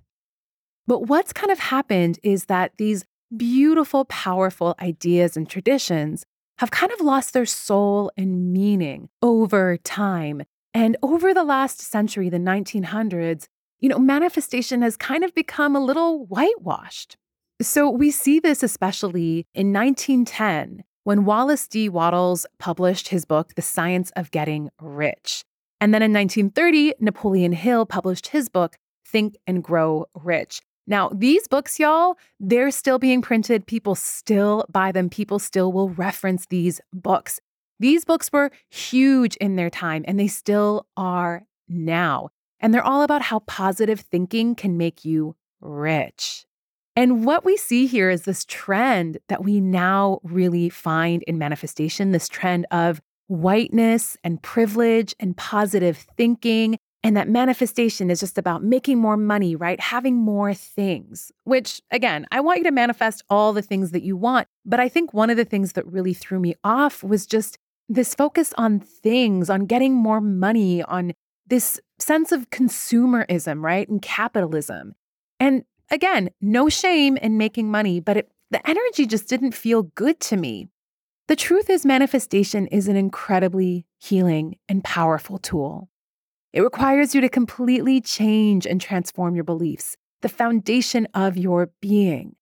But 0.89 1.07
what's 1.07 1.33
kind 1.33 1.53
of 1.53 1.61
happened 1.61 2.19
is 2.25 2.47
that 2.47 2.73
these 2.77 3.05
beautiful, 3.37 4.05
powerful 4.07 4.75
ideas 4.81 5.37
and 5.37 5.49
traditions 5.49 6.25
have 6.59 6.71
kind 6.71 6.93
of 6.93 7.01
lost 7.01 7.33
their 7.33 7.47
soul 7.47 8.11
and 8.17 8.53
meaning 8.53 9.09
over 9.23 9.77
time. 9.77 10.43
And 10.75 10.97
over 11.03 11.33
the 11.33 11.45
last 11.45 11.81
century, 11.81 12.29
the 12.29 12.39
1900s, 12.39 13.47
you 13.81 13.89
know, 13.89 13.99
manifestation 13.99 14.83
has 14.83 14.97
kind 14.97 15.25
of 15.25 15.35
become 15.35 15.77
a 15.77 15.85
little 15.85 16.27
whitewashed. 16.27 17.17
So 17.63 17.91
we 17.91 18.11
see 18.11 18.41
this 18.41 18.63
especially 18.63 19.47
in 19.55 19.73
1910 19.73 20.85
when 21.05 21.25
Wallace 21.25 21.67
D. 21.67 21.89
Wattles 21.89 22.45
published 22.59 23.09
his 23.09 23.25
book, 23.25 23.55
The 23.55 23.63
Science 23.63 24.11
of 24.17 24.31
Getting 24.31 24.69
Rich. 24.81 25.45
And 25.81 25.95
then 25.95 26.03
in 26.03 26.13
1930, 26.13 26.95
Napoleon 27.01 27.53
Hill 27.53 27.87
published 27.87 28.29
his 28.29 28.49
book, 28.49 28.77
Think 29.07 29.37
and 29.47 29.63
Grow 29.63 30.07
Rich. 30.15 30.61
Now, 30.89 31.11
these 31.15 31.47
books, 31.47 31.79
y'all, 31.79 32.17
they're 32.41 32.71
still 32.71 32.99
being 32.99 33.21
printed. 33.21 33.67
People 33.67 33.95
still 33.95 34.65
buy 34.71 34.91
them. 34.91 35.11
People 35.11 35.39
still 35.39 35.71
will 35.71 35.91
reference 35.91 36.47
these 36.47 36.81
books. 36.95 37.41
These 37.79 38.07
books 38.07 38.33
were 38.33 38.51
huge 38.71 39.37
in 39.37 39.57
their 39.57 39.69
time, 39.69 40.03
and 40.09 40.19
they 40.19 40.29
still 40.29 40.87
are 40.97 41.45
now. 41.69 42.31
And 42.59 42.73
they're 42.73 42.83
all 42.83 43.03
about 43.03 43.21
how 43.21 43.41
positive 43.41 44.01
thinking 44.01 44.55
can 44.55 44.79
make 44.79 45.05
you 45.05 45.37
rich. 45.61 46.47
And 46.97 47.25
what 47.25 47.45
we 47.45 47.59
see 47.59 47.87
here 47.87 48.09
is 48.09 48.23
this 48.23 48.47
trend 48.47 49.19
that 49.29 49.45
we 49.45 49.61
now 49.61 50.21
really 50.25 50.71
find 50.71 51.23
in 51.25 51.39
manifestation 51.39 52.11
this 52.11 52.29
trend 52.29 52.67
of 52.71 53.01
whiteness 53.29 54.17
and 54.25 54.43
privilege 54.43 55.15
and 55.21 55.37
positive 55.37 55.99
thinking 56.17 56.79
and 57.03 57.17
that 57.17 57.29
manifestation 57.29 58.11
is 58.11 58.21
just 58.21 58.39
about 58.39 58.63
making 58.63 58.99
more 58.99 59.17
money, 59.17 59.55
right? 59.55 59.79
Having 59.81 60.17
more 60.17 60.53
things, 60.53 61.31
which 61.45 61.81
again, 61.91 62.27
I 62.33 62.41
want 62.41 62.59
you 62.59 62.65
to 62.65 62.71
manifest 62.73 63.23
all 63.31 63.53
the 63.53 63.63
things 63.63 63.93
that 63.93 64.03
you 64.03 64.17
want. 64.17 64.49
But 64.65 64.81
I 64.81 64.89
think 64.89 65.15
one 65.15 65.31
of 65.31 65.37
the 65.37 65.45
things 65.45 65.75
that 65.75 65.87
really 65.87 66.15
threw 66.15 66.41
me 66.41 66.55
off 66.65 67.05
was 67.05 67.27
just 67.27 67.59
this 67.89 68.15
focus 68.15 68.53
on 68.59 68.81
things, 68.81 69.49
on 69.49 69.67
getting 69.67 69.95
more 69.95 70.21
money, 70.21 70.83
on 70.83 71.13
this 71.47 71.81
sense 71.99 72.33
of 72.33 72.51
consumerism, 72.51 73.63
right? 73.63 73.89
And 73.89 74.03
capitalism. 74.03 74.95
And 75.41 75.65
again, 75.91 76.31
no 76.41 76.69
shame 76.69 77.17
in 77.17 77.39
making 77.39 77.71
money, 77.71 78.01
but 78.01 78.17
it, 78.17 78.31
the 78.51 78.69
energy 78.69 79.07
just 79.07 79.29
didn't 79.29 79.53
feel 79.53 79.83
good 79.83 80.21
to 80.21 80.37
me. 80.37 80.69
The 81.29 81.37
truth 81.37 81.69
is, 81.71 81.85
manifestation 81.87 82.67
is 82.69 82.89
an 82.89 82.97
incredibly 82.97 83.87
healing 83.99 84.57
and 84.69 84.83
powerful 84.83 85.39
tool. 85.39 85.89
It 86.53 86.63
requires 86.63 87.15
you 87.15 87.21
to 87.21 87.29
completely 87.29 88.01
change 88.01 88.67
and 88.67 88.81
transform 88.81 89.35
your 89.35 89.45
beliefs, 89.45 89.97
the 90.23 90.29
foundation 90.29 91.07
of 91.13 91.37
your 91.37 91.71
being. 91.81 92.37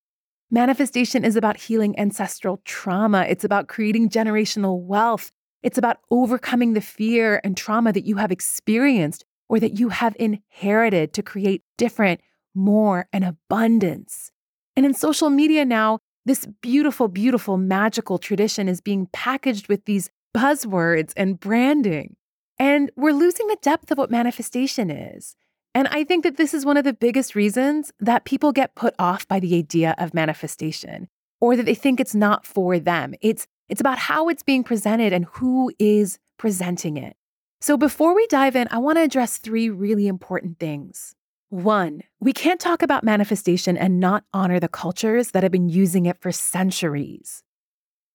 Manifestation 0.51 1.25
is 1.25 1.35
about 1.35 1.57
healing 1.57 1.99
ancestral 1.99 2.61
trauma. 2.65 3.23
It's 3.23 3.43
about 3.43 3.67
creating 3.67 4.11
generational 4.11 4.81
wealth. 4.81 5.33
It's 5.65 5.77
about 5.77 5.99
overcoming 6.11 6.75
the 6.75 6.81
fear 6.81 7.41
and 7.43 7.57
trauma 7.57 7.93
that 7.93 8.07
you 8.07 8.17
have 8.17 8.31
experienced 8.31 9.25
or 9.49 9.59
that 9.59 9.79
you 9.79 9.89
have 9.89 10.15
inherited 10.21 11.13
to 11.15 11.23
create 11.23 11.63
different, 11.77 12.21
more, 12.55 13.09
and 13.13 13.25
abundance. 13.25 14.31
And 14.77 14.87
in 14.87 14.95
social 14.95 15.31
media 15.31 15.65
now, 15.65 15.99
this 16.27 16.47
beautiful, 16.61 17.09
beautiful, 17.09 17.57
magical 17.57 18.19
tradition 18.19 18.69
is 18.69 18.81
being 18.81 19.09
packaged 19.13 19.69
with 19.69 19.85
these 19.85 20.11
buzzwords 20.37 21.13
and 21.17 21.41
branding. 21.41 22.15
And 22.59 22.91
we're 22.97 23.13
losing 23.13 23.47
the 23.49 23.59
depth 23.61 23.91
of 23.91 23.99
what 23.99 24.11
manifestation 24.11 24.91
is. 24.91 25.37
And 25.75 25.89
I 25.89 26.05
think 26.05 26.25
that 26.25 26.39
this 26.39 26.55
is 26.55 26.65
one 26.65 26.79
of 26.79 26.85
the 26.85 26.95
biggest 26.95 27.35
reasons 27.35 27.93
that 28.01 28.25
people 28.25 28.51
get 28.53 28.75
put 28.75 28.95
off 28.99 29.29
by 29.29 29.41
the 29.41 29.57
idea 29.57 29.95
of 29.99 30.15
manifestation 30.15 31.09
or 31.41 31.55
that 31.55 31.67
they 31.67 31.75
think 31.75 32.01
it's 32.01 32.15
not 32.15 32.47
for 32.47 32.79
them. 32.79 33.15
It's 33.21 33.47
it's 33.69 33.81
about 33.81 33.99
how 33.99 34.29
it's 34.29 34.43
being 34.43 34.63
presented 34.63 35.13
and 35.13 35.27
who 35.33 35.73
is 35.79 36.19
presenting 36.39 36.97
it. 36.97 37.17
So 37.61 37.77
before 37.77 38.15
we 38.15 38.27
dive 38.29 38.55
in, 38.55 38.69
I 38.71 38.79
want 38.79 38.97
to 38.97 39.03
address 39.03 39.39
three 39.39 39.69
really 39.69 40.07
important 40.07 40.59
things. 40.59 41.15
One, 41.49 42.03
we 42.21 42.33
can't 42.33 42.61
talk 42.61 42.83
about 42.83 43.05
manifestation 43.05 43.77
and 43.77 44.01
not 44.01 44.25
honor 44.33 44.61
the 44.61 44.69
cultures 44.69 45.33
that 45.33 45.43
have 45.43 45.53
been 45.53 45.69
using 45.69 46.07
it 46.07 46.21
for 46.21 46.33
centuries. 46.33 47.43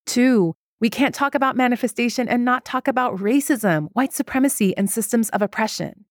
Two, 0.06 0.56
we 0.82 0.90
can't 0.90 1.16
talk 1.16 1.36
about 1.36 1.56
manifestation 1.56 2.28
and 2.28 2.44
not 2.44 2.66
talk 2.66 2.88
about 2.88 3.18
racism, 3.18 3.90
white 3.94 4.14
supremacy, 4.14 4.76
and 4.76 4.90
systems 4.90 5.30
of 5.30 5.42
oppression. 5.42 6.06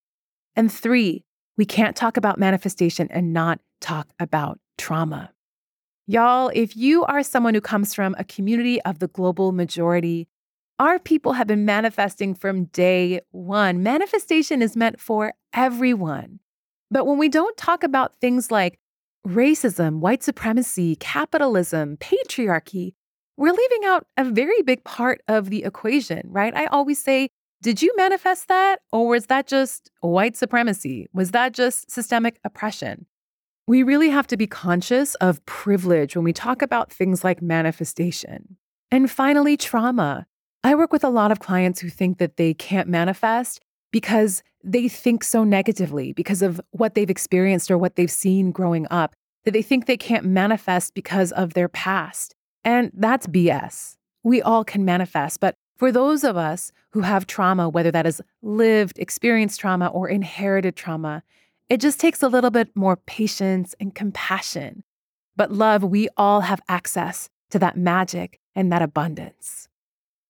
And 0.54 0.72
three, 0.72 1.24
we 1.58 1.66
can't 1.66 1.96
talk 1.96 2.16
about 2.16 2.38
manifestation 2.38 3.08
and 3.10 3.32
not 3.32 3.58
talk 3.80 4.08
about 4.20 4.60
trauma. 4.78 5.32
Y'all, 6.06 6.50
if 6.54 6.76
you 6.76 7.04
are 7.04 7.22
someone 7.22 7.54
who 7.54 7.60
comes 7.60 7.94
from 7.94 8.14
a 8.16 8.24
community 8.24 8.80
of 8.82 9.00
the 9.00 9.08
global 9.08 9.52
majority, 9.52 10.28
our 10.78 10.98
people 10.98 11.34
have 11.34 11.46
been 11.46 11.64
manifesting 11.64 12.34
from 12.34 12.64
day 12.66 13.20
one. 13.32 13.82
Manifestation 13.82 14.62
is 14.62 14.76
meant 14.76 15.00
for 15.00 15.34
everyone. 15.52 16.40
But 16.90 17.06
when 17.06 17.18
we 17.18 17.28
don't 17.28 17.56
talk 17.56 17.82
about 17.82 18.14
things 18.20 18.50
like 18.50 18.78
racism, 19.26 19.98
white 19.98 20.22
supremacy, 20.22 20.96
capitalism, 20.96 21.96
patriarchy, 21.98 22.94
we're 23.40 23.54
leaving 23.54 23.86
out 23.86 24.06
a 24.18 24.24
very 24.24 24.60
big 24.60 24.84
part 24.84 25.22
of 25.26 25.48
the 25.48 25.64
equation, 25.64 26.20
right? 26.26 26.54
I 26.54 26.66
always 26.66 27.02
say, 27.02 27.30
did 27.62 27.80
you 27.80 27.90
manifest 27.96 28.48
that? 28.48 28.80
Or 28.92 29.08
was 29.08 29.26
that 29.26 29.46
just 29.46 29.90
white 30.02 30.36
supremacy? 30.36 31.06
Was 31.14 31.30
that 31.30 31.54
just 31.54 31.90
systemic 31.90 32.38
oppression? 32.44 33.06
We 33.66 33.82
really 33.82 34.10
have 34.10 34.26
to 34.26 34.36
be 34.36 34.46
conscious 34.46 35.14
of 35.16 35.42
privilege 35.46 36.14
when 36.14 36.24
we 36.26 36.34
talk 36.34 36.60
about 36.60 36.92
things 36.92 37.24
like 37.24 37.40
manifestation. 37.40 38.58
And 38.90 39.10
finally, 39.10 39.56
trauma. 39.56 40.26
I 40.62 40.74
work 40.74 40.92
with 40.92 41.02
a 41.02 41.08
lot 41.08 41.32
of 41.32 41.40
clients 41.40 41.80
who 41.80 41.88
think 41.88 42.18
that 42.18 42.36
they 42.36 42.52
can't 42.52 42.88
manifest 42.88 43.62
because 43.90 44.42
they 44.62 44.86
think 44.86 45.24
so 45.24 45.44
negatively 45.44 46.12
because 46.12 46.42
of 46.42 46.60
what 46.72 46.94
they've 46.94 47.08
experienced 47.08 47.70
or 47.70 47.78
what 47.78 47.96
they've 47.96 48.10
seen 48.10 48.50
growing 48.50 48.86
up, 48.90 49.14
that 49.46 49.52
they 49.52 49.62
think 49.62 49.86
they 49.86 49.96
can't 49.96 50.26
manifest 50.26 50.92
because 50.92 51.32
of 51.32 51.54
their 51.54 51.68
past. 51.70 52.34
And 52.64 52.90
that's 52.94 53.26
BS. 53.26 53.96
We 54.22 54.42
all 54.42 54.64
can 54.64 54.84
manifest, 54.84 55.40
but 55.40 55.54
for 55.76 55.90
those 55.90 56.24
of 56.24 56.36
us 56.36 56.72
who 56.90 57.00
have 57.00 57.26
trauma, 57.26 57.68
whether 57.68 57.90
that 57.90 58.06
is 58.06 58.20
lived, 58.42 58.98
experienced 58.98 59.60
trauma, 59.60 59.86
or 59.86 60.08
inherited 60.08 60.76
trauma, 60.76 61.22
it 61.70 61.80
just 61.80 61.98
takes 61.98 62.22
a 62.22 62.28
little 62.28 62.50
bit 62.50 62.68
more 62.74 62.96
patience 62.96 63.74
and 63.80 63.94
compassion. 63.94 64.84
But 65.36 65.52
love, 65.52 65.82
we 65.82 66.08
all 66.16 66.42
have 66.42 66.60
access 66.68 67.30
to 67.50 67.58
that 67.60 67.76
magic 67.76 68.40
and 68.54 68.70
that 68.70 68.82
abundance. 68.82 69.68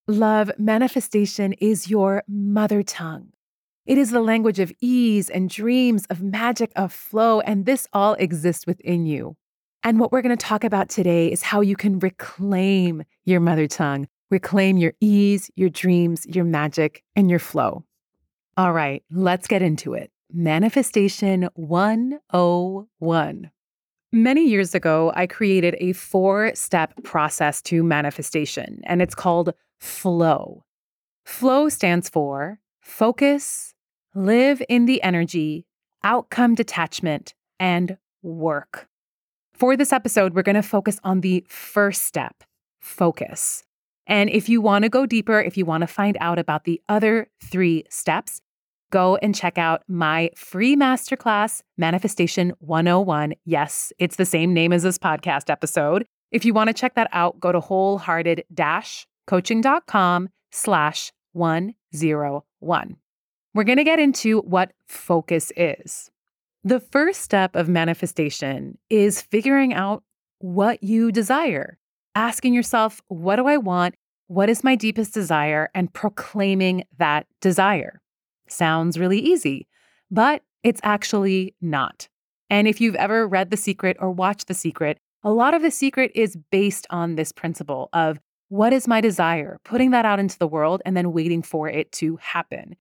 Love 0.06 0.52
manifestation 0.58 1.52
is 1.54 1.90
your 1.90 2.22
mother 2.28 2.82
tongue. 2.82 3.32
It 3.86 3.98
is 3.98 4.10
the 4.10 4.20
language 4.20 4.60
of 4.60 4.72
ease 4.80 5.30
and 5.30 5.48
dreams, 5.48 6.06
of 6.10 6.22
magic, 6.22 6.70
of 6.76 6.92
flow, 6.92 7.40
and 7.40 7.66
this 7.66 7.88
all 7.92 8.14
exists 8.14 8.66
within 8.66 9.06
you. 9.06 9.36
And 9.82 9.98
what 9.98 10.12
we're 10.12 10.20
going 10.20 10.36
to 10.36 10.46
talk 10.46 10.62
about 10.62 10.90
today 10.90 11.32
is 11.32 11.42
how 11.42 11.62
you 11.62 11.74
can 11.74 11.98
reclaim 12.00 13.02
your 13.24 13.40
mother 13.40 13.66
tongue, 13.66 14.08
reclaim 14.30 14.76
your 14.76 14.92
ease, 15.00 15.50
your 15.56 15.70
dreams, 15.70 16.26
your 16.26 16.44
magic, 16.44 17.02
and 17.16 17.30
your 17.30 17.38
flow. 17.38 17.84
All 18.58 18.74
right, 18.74 19.02
let's 19.10 19.46
get 19.46 19.62
into 19.62 19.94
it. 19.94 20.10
Manifestation 20.30 21.48
101. 21.54 23.50
Many 24.12 24.46
years 24.46 24.74
ago, 24.74 25.12
I 25.14 25.26
created 25.26 25.76
a 25.78 25.94
four 25.94 26.52
step 26.54 26.92
process 27.02 27.62
to 27.62 27.82
manifestation, 27.82 28.82
and 28.84 29.00
it's 29.00 29.14
called 29.14 29.54
FLOW. 29.78 30.62
FLOW 31.24 31.68
stands 31.70 32.10
for 32.10 32.60
focus, 32.80 33.72
live 34.14 34.62
in 34.68 34.84
the 34.84 35.02
energy, 35.02 35.64
outcome 36.04 36.54
detachment, 36.54 37.34
and 37.58 37.96
work. 38.22 38.89
For 39.60 39.76
this 39.76 39.92
episode, 39.92 40.32
we're 40.32 40.40
going 40.40 40.56
to 40.56 40.62
focus 40.62 40.98
on 41.04 41.20
the 41.20 41.44
first 41.46 42.06
step 42.06 42.44
focus. 42.78 43.62
And 44.06 44.30
if 44.30 44.48
you 44.48 44.62
want 44.62 44.84
to 44.84 44.88
go 44.88 45.04
deeper, 45.04 45.38
if 45.38 45.58
you 45.58 45.66
want 45.66 45.82
to 45.82 45.86
find 45.86 46.16
out 46.18 46.38
about 46.38 46.64
the 46.64 46.80
other 46.88 47.28
three 47.44 47.84
steps, 47.90 48.40
go 48.90 49.16
and 49.16 49.34
check 49.34 49.58
out 49.58 49.82
my 49.86 50.30
free 50.34 50.76
masterclass, 50.76 51.60
Manifestation 51.76 52.54
101. 52.60 53.34
Yes, 53.44 53.92
it's 53.98 54.16
the 54.16 54.24
same 54.24 54.54
name 54.54 54.72
as 54.72 54.82
this 54.82 54.96
podcast 54.96 55.50
episode. 55.50 56.06
If 56.30 56.46
you 56.46 56.54
want 56.54 56.68
to 56.68 56.74
check 56.74 56.94
that 56.94 57.10
out, 57.12 57.38
go 57.38 57.52
to 57.52 57.60
wholehearted 57.60 58.44
coaching.com 59.26 60.30
slash 60.52 61.12
101. 61.32 62.96
We're 63.52 63.64
going 63.64 63.76
to 63.76 63.84
get 63.84 63.98
into 63.98 64.40
what 64.40 64.72
focus 64.88 65.52
is. 65.54 66.09
The 66.62 66.80
first 66.80 67.22
step 67.22 67.56
of 67.56 67.70
manifestation 67.70 68.76
is 68.90 69.22
figuring 69.22 69.72
out 69.72 70.02
what 70.40 70.82
you 70.82 71.10
desire, 71.10 71.78
asking 72.14 72.52
yourself, 72.52 73.00
what 73.08 73.36
do 73.36 73.46
I 73.46 73.56
want? 73.56 73.94
What 74.26 74.50
is 74.50 74.62
my 74.62 74.76
deepest 74.76 75.14
desire? 75.14 75.70
And 75.74 75.92
proclaiming 75.92 76.84
that 76.98 77.26
desire. 77.40 78.02
Sounds 78.46 78.98
really 78.98 79.18
easy, 79.18 79.68
but 80.10 80.42
it's 80.62 80.82
actually 80.84 81.54
not. 81.62 82.08
And 82.50 82.68
if 82.68 82.78
you've 82.78 82.96
ever 82.96 83.26
read 83.26 83.50
The 83.50 83.56
Secret 83.56 83.96
or 83.98 84.10
watched 84.10 84.46
The 84.46 84.54
Secret, 84.54 84.98
A 85.24 85.32
lot 85.32 85.54
of 85.54 85.62
The 85.62 85.70
Secret 85.70 86.12
is 86.14 86.36
based 86.50 86.86
on 86.90 87.14
this 87.14 87.32
principle 87.32 87.88
of 87.94 88.18
what 88.48 88.74
is 88.74 88.86
my 88.86 89.00
desire, 89.00 89.58
putting 89.64 89.92
that 89.92 90.04
out 90.04 90.18
into 90.18 90.38
the 90.38 90.48
world 90.48 90.82
and 90.84 90.94
then 90.94 91.12
waiting 91.12 91.40
for 91.40 91.70
it 91.70 91.90
to 91.92 92.16
happen. 92.16 92.76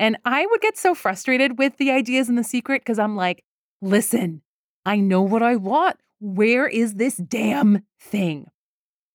And 0.00 0.16
I 0.24 0.46
would 0.46 0.62
get 0.62 0.78
so 0.78 0.94
frustrated 0.94 1.58
with 1.58 1.76
the 1.76 1.90
ideas 1.90 2.30
in 2.30 2.34
The 2.36 2.42
Secret 2.42 2.80
because 2.80 2.98
I'm 2.98 3.16
like, 3.16 3.44
listen, 3.82 4.40
I 4.86 4.96
know 4.96 5.20
what 5.20 5.42
I 5.42 5.56
want. 5.56 5.98
Where 6.20 6.66
is 6.66 6.94
this 6.94 7.18
damn 7.18 7.82
thing? 8.00 8.46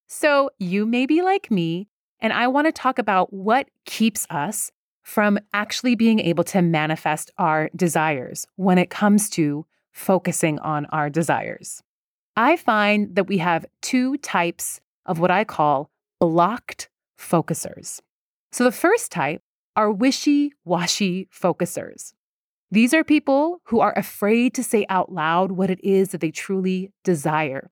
So 0.07 0.51
you 0.59 0.85
may 0.85 1.07
be 1.07 1.23
like 1.23 1.49
me, 1.49 1.87
and 2.19 2.31
I 2.31 2.47
want 2.49 2.67
to 2.67 2.71
talk 2.71 2.99
about 2.99 3.33
what 3.33 3.67
keeps 3.87 4.27
us 4.29 4.71
from 5.01 5.39
actually 5.55 5.95
being 5.95 6.19
able 6.19 6.43
to 6.43 6.61
manifest 6.61 7.31
our 7.39 7.71
desires 7.75 8.45
when 8.55 8.77
it 8.77 8.91
comes 8.91 9.27
to 9.31 9.65
focusing 9.91 10.59
on 10.59 10.85
our 10.87 11.09
desires. 11.09 11.81
I 12.37 12.57
find 12.57 13.15
that 13.15 13.25
we 13.25 13.39
have 13.39 13.65
two 13.81 14.17
types 14.17 14.81
of 15.07 15.17
what 15.17 15.31
I 15.31 15.45
call 15.45 15.89
blocked 16.19 16.89
focusers. 17.19 18.01
So 18.51 18.63
the 18.63 18.71
first 18.71 19.11
type 19.11 19.41
are 19.75 19.91
wishy 19.91 20.53
washy 20.63 21.27
focusers. 21.31 22.13
These 22.71 22.93
are 22.93 23.03
people 23.03 23.61
who 23.65 23.79
are 23.79 23.93
afraid 23.97 24.53
to 24.55 24.63
say 24.63 24.85
out 24.89 25.11
loud 25.11 25.51
what 25.51 25.69
it 25.69 25.83
is 25.83 26.09
that 26.09 26.21
they 26.21 26.31
truly 26.31 26.91
desire, 27.03 27.71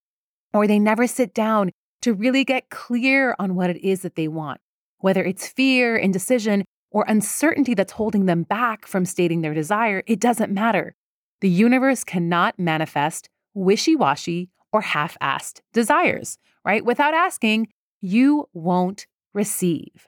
or 0.52 0.66
they 0.66 0.78
never 0.78 1.06
sit 1.06 1.34
down 1.34 1.70
to 2.02 2.14
really 2.14 2.44
get 2.44 2.70
clear 2.70 3.34
on 3.38 3.54
what 3.54 3.70
it 3.70 3.78
is 3.84 4.02
that 4.02 4.14
they 4.14 4.28
want, 4.28 4.60
whether 4.98 5.24
it's 5.24 5.48
fear, 5.48 5.96
indecision, 5.96 6.64
or 6.90 7.04
uncertainty 7.08 7.74
that's 7.74 7.92
holding 7.92 8.26
them 8.26 8.44
back 8.44 8.86
from 8.86 9.04
stating 9.04 9.40
their 9.40 9.52
desire, 9.52 10.02
it 10.06 10.20
doesn't 10.20 10.52
matter. 10.52 10.94
The 11.40 11.48
universe 11.48 12.04
cannot 12.04 12.58
manifest 12.58 13.28
wishy 13.52 13.96
washy 13.96 14.50
or 14.72 14.80
half 14.80 15.18
assed 15.20 15.60
desires, 15.72 16.38
right? 16.64 16.84
Without 16.84 17.14
asking, 17.14 17.68
you 18.00 18.48
won't 18.52 19.06
receive. 19.32 20.06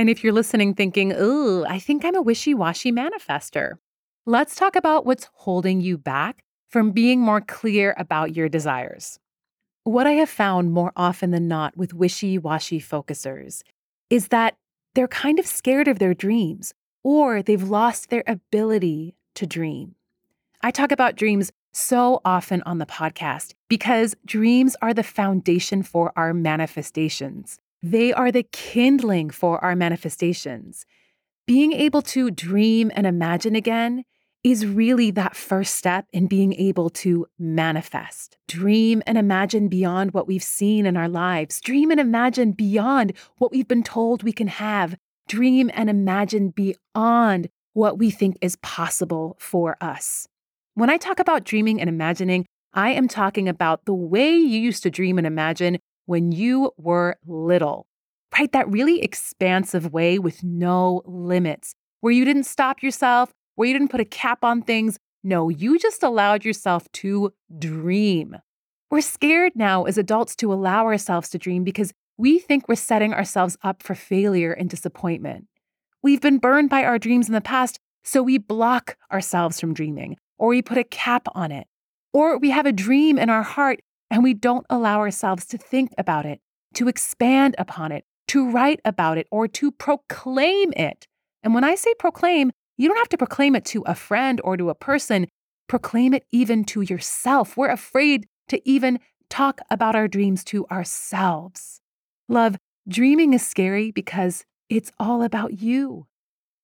And 0.00 0.08
if 0.08 0.24
you're 0.24 0.32
listening 0.32 0.72
thinking, 0.72 1.12
ooh, 1.12 1.62
I 1.66 1.78
think 1.78 2.06
I'm 2.06 2.14
a 2.14 2.22
wishy 2.22 2.54
washy 2.54 2.90
manifester, 2.90 3.72
let's 4.24 4.56
talk 4.56 4.74
about 4.74 5.04
what's 5.04 5.28
holding 5.34 5.82
you 5.82 5.98
back 5.98 6.42
from 6.70 6.92
being 6.92 7.20
more 7.20 7.42
clear 7.42 7.94
about 7.98 8.34
your 8.34 8.48
desires. 8.48 9.18
What 9.84 10.06
I 10.06 10.12
have 10.12 10.30
found 10.30 10.72
more 10.72 10.90
often 10.96 11.32
than 11.32 11.48
not 11.48 11.76
with 11.76 11.92
wishy 11.92 12.38
washy 12.38 12.80
focusers 12.80 13.62
is 14.08 14.28
that 14.28 14.56
they're 14.94 15.06
kind 15.06 15.38
of 15.38 15.46
scared 15.46 15.86
of 15.86 15.98
their 15.98 16.14
dreams 16.14 16.72
or 17.04 17.42
they've 17.42 17.62
lost 17.62 18.08
their 18.08 18.24
ability 18.26 19.16
to 19.34 19.46
dream. 19.46 19.96
I 20.62 20.70
talk 20.70 20.92
about 20.92 21.16
dreams 21.16 21.52
so 21.74 22.22
often 22.24 22.62
on 22.62 22.78
the 22.78 22.86
podcast 22.86 23.52
because 23.68 24.16
dreams 24.24 24.76
are 24.80 24.94
the 24.94 25.02
foundation 25.02 25.82
for 25.82 26.10
our 26.16 26.32
manifestations. 26.32 27.60
They 27.82 28.12
are 28.12 28.30
the 28.30 28.42
kindling 28.42 29.30
for 29.30 29.62
our 29.64 29.74
manifestations. 29.74 30.84
Being 31.46 31.72
able 31.72 32.02
to 32.02 32.30
dream 32.30 32.92
and 32.94 33.06
imagine 33.06 33.56
again 33.56 34.04
is 34.42 34.66
really 34.66 35.10
that 35.10 35.36
first 35.36 35.74
step 35.74 36.06
in 36.12 36.26
being 36.26 36.54
able 36.54 36.88
to 36.88 37.26
manifest. 37.38 38.38
Dream 38.48 39.02
and 39.06 39.18
imagine 39.18 39.68
beyond 39.68 40.12
what 40.14 40.26
we've 40.26 40.42
seen 40.42 40.86
in 40.86 40.96
our 40.96 41.08
lives. 41.08 41.60
Dream 41.60 41.90
and 41.90 42.00
imagine 42.00 42.52
beyond 42.52 43.12
what 43.38 43.50
we've 43.50 43.68
been 43.68 43.82
told 43.82 44.22
we 44.22 44.32
can 44.32 44.48
have. 44.48 44.96
Dream 45.28 45.70
and 45.74 45.90
imagine 45.90 46.50
beyond 46.50 47.48
what 47.72 47.98
we 47.98 48.10
think 48.10 48.36
is 48.40 48.56
possible 48.56 49.36
for 49.38 49.76
us. 49.80 50.26
When 50.74 50.90
I 50.90 50.96
talk 50.96 51.18
about 51.18 51.44
dreaming 51.44 51.80
and 51.80 51.88
imagining, 51.88 52.46
I 52.72 52.90
am 52.90 53.08
talking 53.08 53.48
about 53.48 53.84
the 53.84 53.94
way 53.94 54.30
you 54.30 54.60
used 54.60 54.82
to 54.84 54.90
dream 54.90 55.18
and 55.18 55.26
imagine 55.26 55.78
when 56.10 56.32
you 56.32 56.72
were 56.76 57.16
little, 57.24 57.86
right? 58.36 58.50
That 58.50 58.68
really 58.68 59.00
expansive 59.00 59.92
way 59.92 60.18
with 60.18 60.42
no 60.42 61.02
limits, 61.06 61.76
where 62.00 62.12
you 62.12 62.24
didn't 62.24 62.46
stop 62.46 62.82
yourself, 62.82 63.32
where 63.54 63.68
you 63.68 63.74
didn't 63.74 63.92
put 63.92 64.00
a 64.00 64.04
cap 64.04 64.42
on 64.42 64.60
things. 64.60 64.98
No, 65.22 65.50
you 65.50 65.78
just 65.78 66.02
allowed 66.02 66.44
yourself 66.44 66.90
to 66.94 67.32
dream. 67.56 68.36
We're 68.90 69.02
scared 69.02 69.52
now 69.54 69.84
as 69.84 69.98
adults 69.98 70.34
to 70.36 70.52
allow 70.52 70.84
ourselves 70.86 71.28
to 71.28 71.38
dream 71.38 71.62
because 71.62 71.92
we 72.18 72.40
think 72.40 72.66
we're 72.66 72.74
setting 72.74 73.14
ourselves 73.14 73.56
up 73.62 73.80
for 73.80 73.94
failure 73.94 74.52
and 74.52 74.68
disappointment. 74.68 75.46
We've 76.02 76.20
been 76.20 76.38
burned 76.38 76.70
by 76.70 76.82
our 76.82 76.98
dreams 76.98 77.28
in 77.28 77.34
the 77.34 77.40
past, 77.40 77.78
so 78.02 78.20
we 78.20 78.36
block 78.36 78.96
ourselves 79.12 79.60
from 79.60 79.74
dreaming 79.74 80.16
or 80.40 80.48
we 80.48 80.60
put 80.60 80.78
a 80.78 80.82
cap 80.82 81.28
on 81.36 81.52
it, 81.52 81.68
or 82.12 82.36
we 82.36 82.50
have 82.50 82.66
a 82.66 82.72
dream 82.72 83.16
in 83.16 83.30
our 83.30 83.44
heart 83.44 83.78
and 84.10 84.22
we 84.22 84.34
don't 84.34 84.66
allow 84.68 84.98
ourselves 84.98 85.46
to 85.46 85.58
think 85.58 85.92
about 85.96 86.26
it, 86.26 86.40
to 86.74 86.88
expand 86.88 87.54
upon 87.58 87.92
it, 87.92 88.04
to 88.28 88.50
write 88.50 88.80
about 88.84 89.18
it, 89.18 89.26
or 89.30 89.48
to 89.48 89.70
proclaim 89.70 90.72
it. 90.76 91.06
And 91.42 91.54
when 91.54 91.64
I 91.64 91.74
say 91.74 91.94
proclaim, 91.94 92.50
you 92.76 92.88
don't 92.88 92.98
have 92.98 93.08
to 93.10 93.18
proclaim 93.18 93.54
it 93.56 93.64
to 93.66 93.82
a 93.82 93.94
friend 93.94 94.40
or 94.42 94.56
to 94.56 94.70
a 94.70 94.74
person, 94.74 95.26
proclaim 95.68 96.14
it 96.14 96.24
even 96.32 96.64
to 96.64 96.80
yourself. 96.80 97.56
We're 97.56 97.70
afraid 97.70 98.26
to 98.48 98.60
even 98.68 98.98
talk 99.28 99.60
about 99.70 99.94
our 99.94 100.08
dreams 100.08 100.42
to 100.44 100.66
ourselves. 100.66 101.80
Love, 102.28 102.56
dreaming 102.88 103.32
is 103.32 103.46
scary 103.46 103.90
because 103.90 104.44
it's 104.68 104.90
all 104.98 105.22
about 105.22 105.60
you. 105.60 106.06